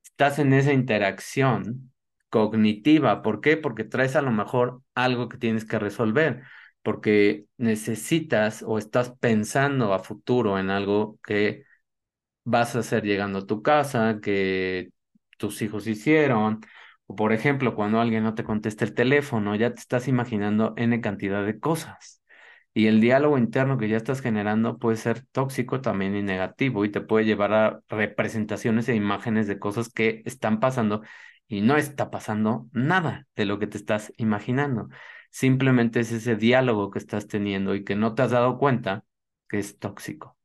estás 0.03 0.39
en 0.39 0.53
esa 0.53 0.73
interacción 0.73 1.91
cognitiva. 2.29 3.21
¿Por 3.21 3.41
qué? 3.41 3.57
Porque 3.57 3.83
traes 3.83 4.15
a 4.15 4.21
lo 4.21 4.31
mejor 4.31 4.81
algo 4.95 5.29
que 5.29 5.37
tienes 5.37 5.65
que 5.65 5.79
resolver, 5.79 6.43
porque 6.83 7.45
necesitas 7.57 8.63
o 8.63 8.77
estás 8.77 9.11
pensando 9.19 9.93
a 9.93 9.99
futuro 9.99 10.59
en 10.59 10.69
algo 10.69 11.19
que 11.25 11.65
vas 12.43 12.75
a 12.75 12.79
hacer 12.79 13.03
llegando 13.03 13.39
a 13.39 13.45
tu 13.45 13.61
casa, 13.61 14.19
que 14.21 14.89
tus 15.37 15.61
hijos 15.61 15.87
hicieron, 15.87 16.61
o 17.07 17.15
por 17.15 17.33
ejemplo, 17.33 17.75
cuando 17.75 17.99
alguien 17.99 18.23
no 18.23 18.35
te 18.35 18.43
contesta 18.43 18.85
el 18.85 18.93
teléfono, 18.93 19.55
ya 19.55 19.73
te 19.73 19.79
estás 19.79 20.07
imaginando 20.07 20.73
N 20.77 21.01
cantidad 21.01 21.45
de 21.45 21.59
cosas. 21.59 22.21
Y 22.73 22.87
el 22.87 23.01
diálogo 23.01 23.37
interno 23.37 23.77
que 23.77 23.89
ya 23.89 23.97
estás 23.97 24.21
generando 24.21 24.77
puede 24.77 24.97
ser 24.97 25.23
tóxico 25.31 25.81
también 25.81 26.15
y 26.15 26.21
negativo 26.21 26.85
y 26.85 26.91
te 26.91 27.01
puede 27.01 27.25
llevar 27.25 27.53
a 27.53 27.81
representaciones 27.89 28.87
e 28.89 28.95
imágenes 28.95 29.47
de 29.47 29.59
cosas 29.59 29.89
que 29.89 30.21
están 30.25 30.59
pasando 30.59 31.01
y 31.47 31.61
no 31.61 31.77
está 31.77 32.11
pasando 32.11 32.67
nada 32.71 33.27
de 33.35 33.45
lo 33.45 33.57
que 33.59 33.67
te 33.67 33.77
estás 33.77 34.13
imaginando. 34.17 34.89
Simplemente 35.29 35.99
es 35.99 36.11
ese 36.11 36.35
diálogo 36.35 36.91
que 36.91 36.99
estás 36.99 37.27
teniendo 37.27 37.75
y 37.75 37.83
que 37.83 37.95
no 37.95 38.15
te 38.15 38.23
has 38.23 38.31
dado 38.31 38.57
cuenta 38.57 39.05
que 39.47 39.59
es 39.59 39.79
tóxico. 39.79 40.37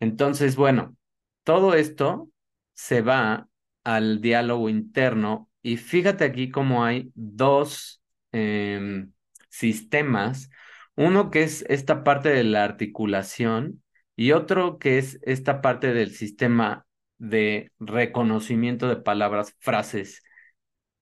Entonces, 0.00 0.56
bueno, 0.56 0.96
todo 1.44 1.74
esto 1.74 2.28
se 2.74 3.02
va 3.02 3.48
al 3.84 4.20
diálogo 4.20 4.68
interno 4.68 5.48
y 5.62 5.76
fíjate 5.76 6.24
aquí 6.24 6.50
cómo 6.50 6.84
hay 6.84 7.10
dos 7.14 8.02
em, 8.32 9.12
sistemas, 9.48 10.50
uno 10.96 11.30
que 11.30 11.42
es 11.44 11.64
esta 11.68 12.04
parte 12.04 12.30
de 12.30 12.44
la 12.44 12.64
articulación 12.64 13.82
y 14.16 14.32
otro 14.32 14.78
que 14.78 14.98
es 14.98 15.18
esta 15.22 15.60
parte 15.60 15.92
del 15.94 16.10
sistema 16.12 16.86
de 17.18 17.72
reconocimiento 17.78 18.88
de 18.88 18.96
palabras, 18.96 19.54
frases 19.60 20.22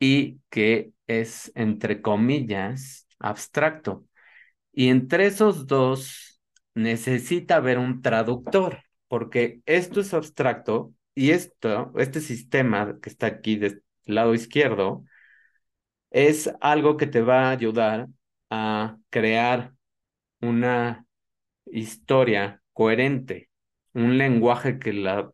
y 0.01 0.41
que 0.51 0.93
es, 1.07 1.53
entre 1.55 2.03
comillas, 2.03 3.07
abstracto. 3.21 4.07
Y 4.73 4.89
entre 4.89 5.27
esos 5.27 5.67
dos 5.67 6.41
necesita 6.75 7.57
haber 7.57 7.79
un 7.79 8.03
traductor, 8.03 8.83
porque 9.09 9.63
esto 9.67 10.01
es 10.01 10.15
abstracto 10.15 10.95
y 11.15 11.31
esto, 11.33 11.93
este 11.99 12.21
sistema 12.21 12.99
que 13.01 13.11
está 13.11 13.27
aquí 13.27 13.57
del 13.57 13.85
lado 14.07 14.35
izquierdo, 14.35 15.05
es 16.11 16.51
algo 16.61 16.97
que 16.97 17.07
te 17.07 17.23
va 17.23 17.49
a 17.49 17.51
ayudar 17.53 18.09
a 18.51 18.99
crear 19.11 19.75
una 20.41 21.07
historia 21.67 22.63
coherente, 22.73 23.51
un 23.95 24.19
lenguaje 24.19 24.79
que, 24.79 24.93
la, 24.93 25.31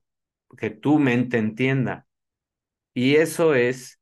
que 0.59 0.71
tu 0.71 0.99
mente 0.99 1.39
entienda. 1.39 2.07
Y 2.95 3.17
eso 3.17 3.55
es 3.55 3.96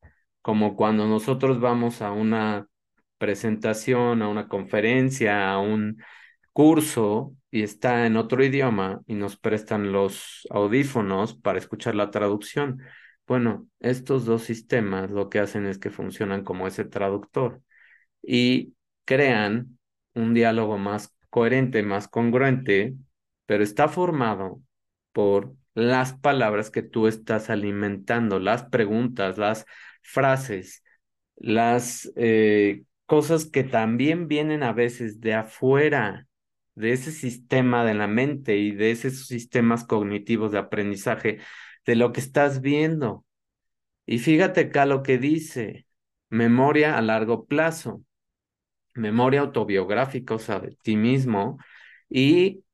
como 0.44 0.76
cuando 0.76 1.08
nosotros 1.08 1.58
vamos 1.58 2.02
a 2.02 2.12
una 2.12 2.68
presentación, 3.16 4.20
a 4.20 4.28
una 4.28 4.46
conferencia, 4.46 5.50
a 5.50 5.58
un 5.58 6.02
curso 6.52 7.34
y 7.50 7.62
está 7.62 8.04
en 8.04 8.18
otro 8.18 8.44
idioma 8.44 9.00
y 9.06 9.14
nos 9.14 9.38
prestan 9.38 9.90
los 9.90 10.46
audífonos 10.50 11.34
para 11.34 11.58
escuchar 11.58 11.94
la 11.94 12.10
traducción. 12.10 12.82
Bueno, 13.26 13.66
estos 13.80 14.26
dos 14.26 14.42
sistemas 14.42 15.10
lo 15.10 15.30
que 15.30 15.38
hacen 15.38 15.64
es 15.64 15.78
que 15.78 15.88
funcionan 15.90 16.44
como 16.44 16.66
ese 16.66 16.84
traductor 16.84 17.62
y 18.22 18.74
crean 19.06 19.78
un 20.14 20.34
diálogo 20.34 20.76
más 20.76 21.16
coherente, 21.30 21.82
más 21.82 22.06
congruente, 22.06 22.96
pero 23.46 23.64
está 23.64 23.88
formado 23.88 24.60
por 25.12 25.54
las 25.72 26.12
palabras 26.12 26.70
que 26.70 26.82
tú 26.82 27.06
estás 27.06 27.48
alimentando, 27.48 28.40
las 28.40 28.64
preguntas, 28.64 29.38
las 29.38 29.64
frases, 30.04 30.84
las 31.36 32.12
eh, 32.16 32.84
cosas 33.06 33.46
que 33.46 33.64
también 33.64 34.28
vienen 34.28 34.62
a 34.62 34.72
veces 34.74 35.20
de 35.20 35.34
afuera 35.34 36.28
de 36.76 36.92
ese 36.92 37.12
sistema 37.12 37.84
de 37.84 37.94
la 37.94 38.08
mente 38.08 38.56
y 38.58 38.72
de 38.72 38.92
esos 38.92 39.26
sistemas 39.26 39.84
cognitivos 39.84 40.52
de 40.52 40.58
aprendizaje 40.58 41.40
de 41.86 41.96
lo 41.96 42.12
que 42.12 42.20
estás 42.20 42.60
viendo. 42.60 43.24
Y 44.06 44.18
fíjate 44.18 44.62
acá 44.62 44.86
lo 44.86 45.02
que 45.02 45.18
dice, 45.18 45.86
memoria 46.30 46.96
a 46.98 47.02
largo 47.02 47.46
plazo, 47.46 48.02
memoria 48.94 49.40
autobiográfica, 49.40 50.34
o 50.34 50.38
sea, 50.38 50.60
de 50.60 50.76
ti 50.82 50.96
mismo, 50.96 51.58
y 52.08 52.64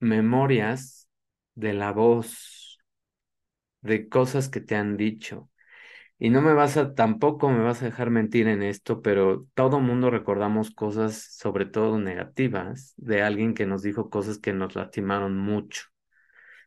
memorias 0.00 1.08
de 1.54 1.74
la 1.74 1.92
voz, 1.92 2.78
de 3.82 4.08
cosas 4.08 4.48
que 4.48 4.60
te 4.60 4.74
han 4.76 4.96
dicho. 4.96 5.48
Y 6.18 6.30
no 6.30 6.40
me 6.42 6.52
vas 6.54 6.76
a, 6.76 6.94
tampoco 6.94 7.50
me 7.50 7.62
vas 7.62 7.82
a 7.82 7.86
dejar 7.86 8.10
mentir 8.10 8.46
en 8.48 8.62
esto, 8.62 9.02
pero 9.02 9.46
todo 9.54 9.80
mundo 9.80 10.10
recordamos 10.10 10.70
cosas, 10.70 11.36
sobre 11.38 11.66
todo 11.66 11.98
negativas, 11.98 12.94
de 12.96 13.22
alguien 13.22 13.52
que 13.54 13.66
nos 13.66 13.82
dijo 13.82 14.10
cosas 14.10 14.38
que 14.38 14.52
nos 14.52 14.74
lastimaron 14.76 15.36
mucho. 15.36 15.82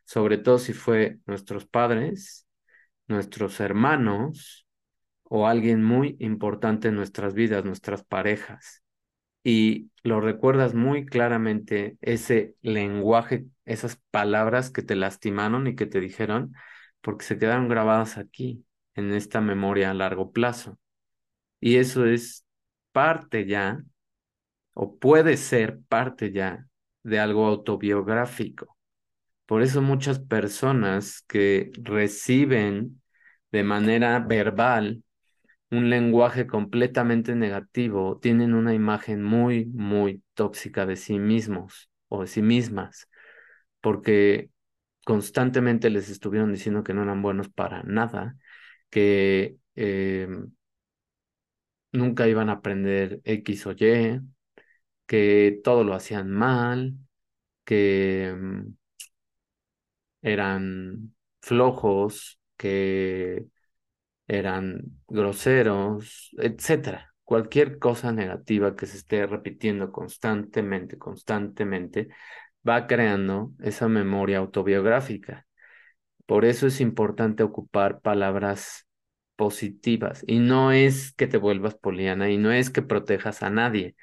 Sobre 0.04 0.38
todo 0.38 0.58
si 0.58 0.72
fue 0.74 1.18
nuestros 1.26 1.66
padres, 1.66 2.46
nuestros 3.08 3.60
hermanos 3.60 4.66
o 5.24 5.46
alguien 5.46 5.84
muy 5.84 6.16
importante 6.20 6.88
en 6.88 6.96
nuestras 6.96 7.34
vidas, 7.34 7.64
nuestras 7.64 8.04
parejas. 8.04 8.82
Y 9.44 9.90
lo 10.02 10.20
recuerdas 10.20 10.74
muy 10.74 11.06
claramente 11.06 11.98
ese 12.02 12.56
lenguaje, 12.62 13.46
esas 13.64 14.00
palabras 14.10 14.70
que 14.70 14.82
te 14.82 14.96
lastimaron 14.96 15.66
y 15.66 15.76
que 15.76 15.86
te 15.86 16.00
dijeron, 16.00 16.54
porque 17.00 17.24
se 17.24 17.38
quedaron 17.38 17.68
grabadas 17.68 18.18
aquí 18.18 18.64
en 18.98 19.12
esta 19.12 19.40
memoria 19.40 19.90
a 19.90 19.94
largo 19.94 20.32
plazo. 20.32 20.78
Y 21.60 21.76
eso 21.76 22.06
es 22.06 22.44
parte 22.92 23.46
ya, 23.46 23.82
o 24.74 24.98
puede 24.98 25.36
ser 25.36 25.80
parte 25.88 26.32
ya, 26.32 26.66
de 27.02 27.20
algo 27.20 27.46
autobiográfico. 27.46 28.76
Por 29.46 29.62
eso 29.62 29.82
muchas 29.82 30.18
personas 30.18 31.22
que 31.28 31.70
reciben 31.82 33.02
de 33.52 33.64
manera 33.64 34.18
verbal 34.18 35.02
un 35.70 35.90
lenguaje 35.90 36.46
completamente 36.46 37.34
negativo 37.34 38.18
tienen 38.18 38.54
una 38.54 38.74
imagen 38.74 39.22
muy, 39.22 39.66
muy 39.66 40.22
tóxica 40.34 40.86
de 40.86 40.96
sí 40.96 41.18
mismos 41.18 41.90
o 42.08 42.22
de 42.22 42.26
sí 42.26 42.42
mismas, 42.42 43.08
porque 43.80 44.50
constantemente 45.04 45.90
les 45.90 46.10
estuvieron 46.10 46.52
diciendo 46.52 46.82
que 46.84 46.94
no 46.94 47.02
eran 47.02 47.22
buenos 47.22 47.48
para 47.48 47.82
nada 47.84 48.36
que 48.90 49.58
eh, 49.76 50.28
nunca 51.92 52.26
iban 52.28 52.48
a 52.50 52.54
aprender 52.54 53.20
X 53.24 53.66
o 53.66 53.72
Y, 53.72 54.20
que 55.06 55.60
todo 55.64 55.84
lo 55.84 55.94
hacían 55.94 56.30
mal, 56.30 56.94
que 57.64 58.34
mm, 58.36 58.68
eran 60.22 61.14
flojos, 61.40 62.40
que 62.56 63.46
eran 64.28 64.82
groseros, 65.08 66.30
etcétera. 66.38 67.14
Cualquier 67.24 67.80
cosa 67.80 68.12
negativa 68.12 68.76
que 68.76 68.86
se 68.86 68.98
esté 68.98 69.26
repitiendo 69.26 69.92
constantemente, 69.92 70.98
constantemente, 70.98 72.10
va 72.68 72.88
creando 72.88 73.54
esa 73.60 73.88
memoria 73.88 74.38
autobiográfica. 74.40 75.47
Por 76.28 76.46
eso 76.46 76.68
es 76.68 76.80
importante 76.82 77.44
ocupar 77.44 78.02
palabras 78.02 78.86
positivas 79.36 80.24
y 80.28 80.40
no 80.40 80.72
es 80.72 81.12
que 81.14 81.28
te 81.28 81.38
vuelvas 81.38 81.76
poliana 81.76 82.30
y 82.30 82.38
no 82.38 82.52
es 82.52 82.70
que 82.70 82.82
protejas 82.82 83.42
a 83.44 83.50
nadie, 83.50 83.96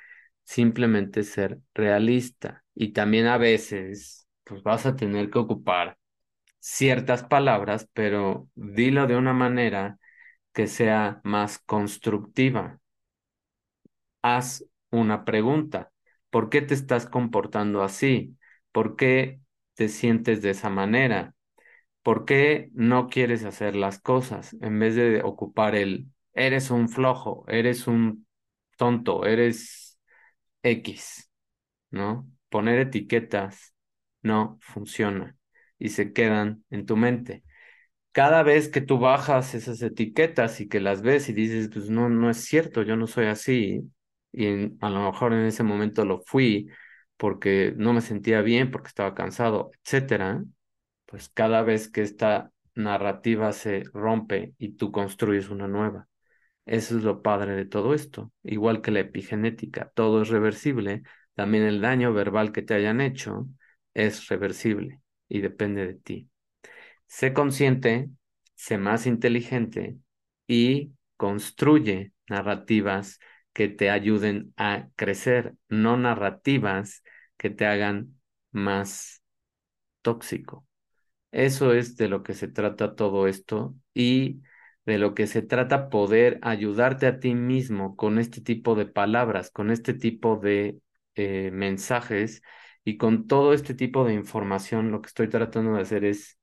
simplemente 0.46 1.24
ser 1.24 1.60
realista 1.76 2.66
y 2.76 2.94
también 2.94 3.28
a 3.28 3.38
veces 3.40 4.28
pues 4.46 4.64
vas 4.64 4.88
a 4.88 4.98
tener 4.98 5.32
que 5.32 5.40
ocupar 5.40 5.98
ciertas 6.60 7.24
palabras, 7.26 7.90
pero 7.94 8.50
dilo 8.56 9.08
de 9.08 9.18
una 9.18 9.34
manera 9.34 10.00
que 10.54 10.68
sea 10.68 11.22
más 11.26 11.60
constructiva. 11.60 12.80
Haz 14.22 14.66
una 14.92 15.24
pregunta. 15.26 15.92
¿Por 16.30 16.50
qué 16.50 16.62
te 16.62 16.74
estás 16.74 17.06
comportando 17.08 17.84
así? 17.84 18.38
¿Por 18.72 18.96
qué 18.96 19.40
te 19.76 19.88
sientes 19.90 20.42
de 20.42 20.50
esa 20.52 20.70
manera? 20.70 21.35
¿Por 22.06 22.26
qué 22.26 22.72
no 22.76 23.10
quieres 23.10 23.46
hacer 23.46 23.76
las 23.76 24.00
cosas 24.00 24.56
en 24.62 24.80
vez 24.80 24.96
de 24.96 25.24
ocupar 25.24 25.76
el 25.76 26.08
eres 26.36 26.72
un 26.72 26.90
flojo, 26.90 27.46
eres 27.50 27.88
un 27.88 28.28
tonto, 28.78 29.26
eres 29.28 30.00
X, 30.64 31.32
¿no? 31.92 32.30
Poner 32.50 32.80
etiquetas 32.80 33.76
no 34.24 34.60
funciona 34.62 35.38
y 35.80 35.90
se 35.90 36.14
quedan 36.14 36.66
en 36.72 36.86
tu 36.88 36.98
mente. 36.98 37.44
Cada 38.12 38.44
vez 38.44 38.70
que 38.70 38.82
tú 38.82 39.00
bajas 39.00 39.56
esas 39.56 39.82
etiquetas 39.82 40.62
y 40.62 40.70
que 40.70 40.80
las 40.82 41.02
ves 41.02 41.30
y 41.30 41.34
dices, 41.34 41.70
pues 41.74 41.90
no, 41.90 42.10
no 42.10 42.30
es 42.30 42.38
cierto, 42.46 42.82
yo 42.84 42.96
no 42.96 43.08
soy 43.08 43.26
así, 43.28 43.92
y 44.32 44.48
a 44.82 44.90
lo 44.90 45.12
mejor 45.12 45.34
en 45.34 45.46
ese 45.46 45.64
momento 45.64 46.06
lo 46.06 46.22
fui 46.22 46.70
porque 47.18 47.74
no 47.78 47.94
me 47.94 48.02
sentía 48.02 48.42
bien, 48.42 48.72
porque 48.72 48.88
estaba 48.90 49.16
cansado, 49.16 49.72
etcétera, 49.84 50.44
pues 51.06 51.30
cada 51.30 51.62
vez 51.64 51.90
que 51.90 52.02
esta 52.02 52.52
narrativa 52.76 53.52
se 53.54 53.84
rompe 53.94 54.54
y 54.58 54.74
tú 54.74 54.92
construyes 54.92 55.50
una 55.50 55.68
nueva. 55.68 56.08
Eso 56.66 56.98
es 56.98 57.04
lo 57.04 57.22
padre 57.22 57.56
de 57.56 57.66
todo 57.66 57.94
esto. 57.94 58.32
Igual 58.44 58.82
que 58.82 58.92
la 58.92 59.02
epigenética, 59.02 59.92
todo 59.96 60.22
es 60.24 60.30
reversible, 60.30 61.04
también 61.36 61.64
el 61.64 61.82
daño 61.82 62.14
verbal 62.14 62.52
que 62.52 62.62
te 62.64 62.74
hayan 62.76 63.02
hecho 63.02 63.48
es 63.94 64.28
reversible 64.30 65.02
y 65.30 65.42
depende 65.42 65.86
de 65.88 65.96
ti. 65.96 66.30
Sé 67.08 67.34
consciente, 67.34 68.10
sé 68.56 68.78
más 68.78 69.06
inteligente 69.06 69.98
y 70.48 70.94
construye 71.18 72.14
narrativas 72.30 73.20
que 73.54 73.68
te 73.70 73.90
ayuden 73.90 74.54
a 74.58 74.90
crecer, 74.96 75.56
no 75.70 75.98
narrativas 75.98 77.04
que 77.38 77.50
te 77.50 77.66
hagan 77.66 78.20
más 78.52 79.24
tóxico. 80.02 80.66
Eso 81.36 81.74
es 81.74 81.98
de 81.98 82.08
lo 82.08 82.24
que 82.24 82.34
se 82.34 82.48
trata 82.48 82.96
todo 82.96 83.28
esto 83.28 83.76
y 83.94 84.42
de 84.86 84.98
lo 84.98 85.14
que 85.16 85.28
se 85.28 85.42
trata 85.42 85.90
poder 85.90 86.40
ayudarte 86.42 87.08
a 87.08 87.20
ti 87.20 87.36
mismo 87.36 87.98
con 87.98 88.20
este 88.20 88.40
tipo 88.42 88.74
de 88.76 88.86
palabras, 88.86 89.52
con 89.52 89.70
este 89.70 89.94
tipo 89.94 90.38
de 90.38 90.80
eh, 91.16 91.52
mensajes 91.52 92.42
y 92.86 92.96
con 92.98 93.28
todo 93.28 93.52
este 93.54 93.74
tipo 93.74 94.06
de 94.06 94.14
información. 94.14 94.92
Lo 94.92 95.02
que 95.02 95.08
estoy 95.08 95.28
tratando 95.30 95.74
de 95.74 95.82
hacer 95.82 96.06
es 96.06 96.40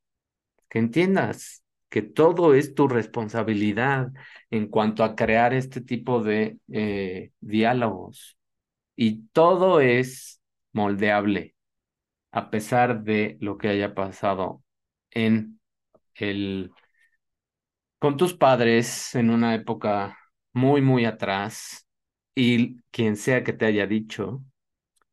que 0.69 0.79
entiendas 0.81 1.65
que 1.91 2.03
todo 2.03 2.55
es 2.55 2.75
tu 2.75 2.89
responsabilidad 2.89 4.13
en 4.51 4.69
cuanto 4.69 5.05
a 5.05 5.17
crear 5.17 5.55
este 5.55 5.81
tipo 5.81 6.23
de 6.23 6.59
eh, 6.73 7.33
diálogos 7.41 8.39
y 8.97 9.29
todo 9.29 9.81
es 9.81 10.43
moldeable 10.73 11.55
a 12.33 12.51
pesar 12.51 13.05
de 13.05 13.37
lo 13.41 13.59
que 13.59 13.69
haya 13.69 13.95
pasado 13.95 14.63
en 15.13 15.61
el 16.17 16.73
con 17.99 18.17
tus 18.17 18.35
padres 18.35 19.15
en 19.15 19.31
una 19.31 19.55
época 19.55 20.19
muy, 20.53 20.81
muy 20.83 21.05
atrás 21.05 21.87
y 22.35 22.81
quien 22.91 23.17
sea 23.17 23.45
que 23.45 23.53
te 23.53 23.67
haya 23.67 23.87
dicho, 23.87 24.43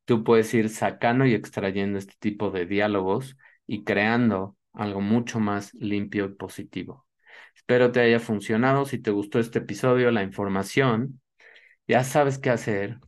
tú 0.06 0.24
puedes 0.24 0.54
ir 0.54 0.70
sacando 0.70 1.26
y 1.26 1.34
extrayendo 1.34 2.00
este 2.00 2.16
tipo 2.20 2.52
de 2.52 2.66
diálogos 2.66 3.38
y 3.68 3.84
creando 3.84 4.58
algo 4.74 5.02
mucho 5.02 5.40
más 5.40 5.74
limpio 5.76 6.26
y 6.26 6.36
positivo. 6.36 7.08
Espero 7.56 7.92
te 7.92 8.02
haya 8.02 8.20
funcionado. 8.20 8.86
Si 8.86 9.00
te 9.00 9.12
gustó 9.12 9.40
este 9.40 9.60
episodio, 9.60 10.12
la 10.12 10.24
información, 10.24 11.22
ya 11.88 12.04
sabes 12.04 12.40
qué 12.40 12.50
hacer. 12.52 13.00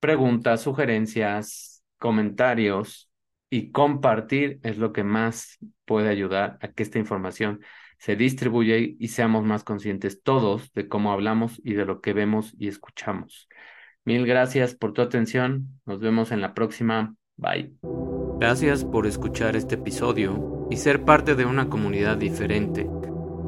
Preguntas, 0.00 0.62
sugerencias, 0.62 1.82
comentarios 1.98 3.07
y 3.50 3.70
compartir 3.70 4.60
es 4.62 4.78
lo 4.78 4.92
que 4.92 5.04
más 5.04 5.58
puede 5.84 6.08
ayudar 6.08 6.58
a 6.60 6.68
que 6.68 6.82
esta 6.82 6.98
información 6.98 7.60
se 7.98 8.16
distribuye 8.16 8.96
y 8.98 9.08
seamos 9.08 9.44
más 9.44 9.64
conscientes 9.64 10.22
todos 10.22 10.72
de 10.72 10.88
cómo 10.88 11.12
hablamos 11.12 11.60
y 11.64 11.74
de 11.74 11.84
lo 11.84 12.00
que 12.00 12.12
vemos 12.12 12.54
y 12.58 12.68
escuchamos. 12.68 13.48
Mil 14.04 14.24
gracias 14.24 14.74
por 14.74 14.92
tu 14.92 15.02
atención. 15.02 15.80
Nos 15.84 16.00
vemos 16.00 16.30
en 16.30 16.40
la 16.40 16.54
próxima. 16.54 17.14
Bye. 17.36 17.74
Gracias 18.38 18.84
por 18.84 19.06
escuchar 19.06 19.56
este 19.56 19.74
episodio 19.74 20.66
y 20.70 20.76
ser 20.76 21.04
parte 21.04 21.34
de 21.34 21.44
una 21.44 21.68
comunidad 21.68 22.16
diferente, 22.16 22.88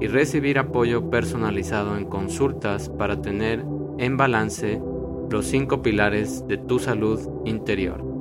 y 0.00 0.06
recibir 0.06 0.58
apoyo 0.58 1.08
personalizado 1.08 1.96
en 1.96 2.04
consultas 2.04 2.90
para 2.90 3.22
tener 3.22 3.64
en 3.98 4.16
balance 4.16 4.80
los 5.30 5.46
cinco 5.46 5.82
pilares 5.82 6.46
de 6.46 6.58
tu 6.58 6.78
salud 6.78 7.20
interior. 7.44 8.13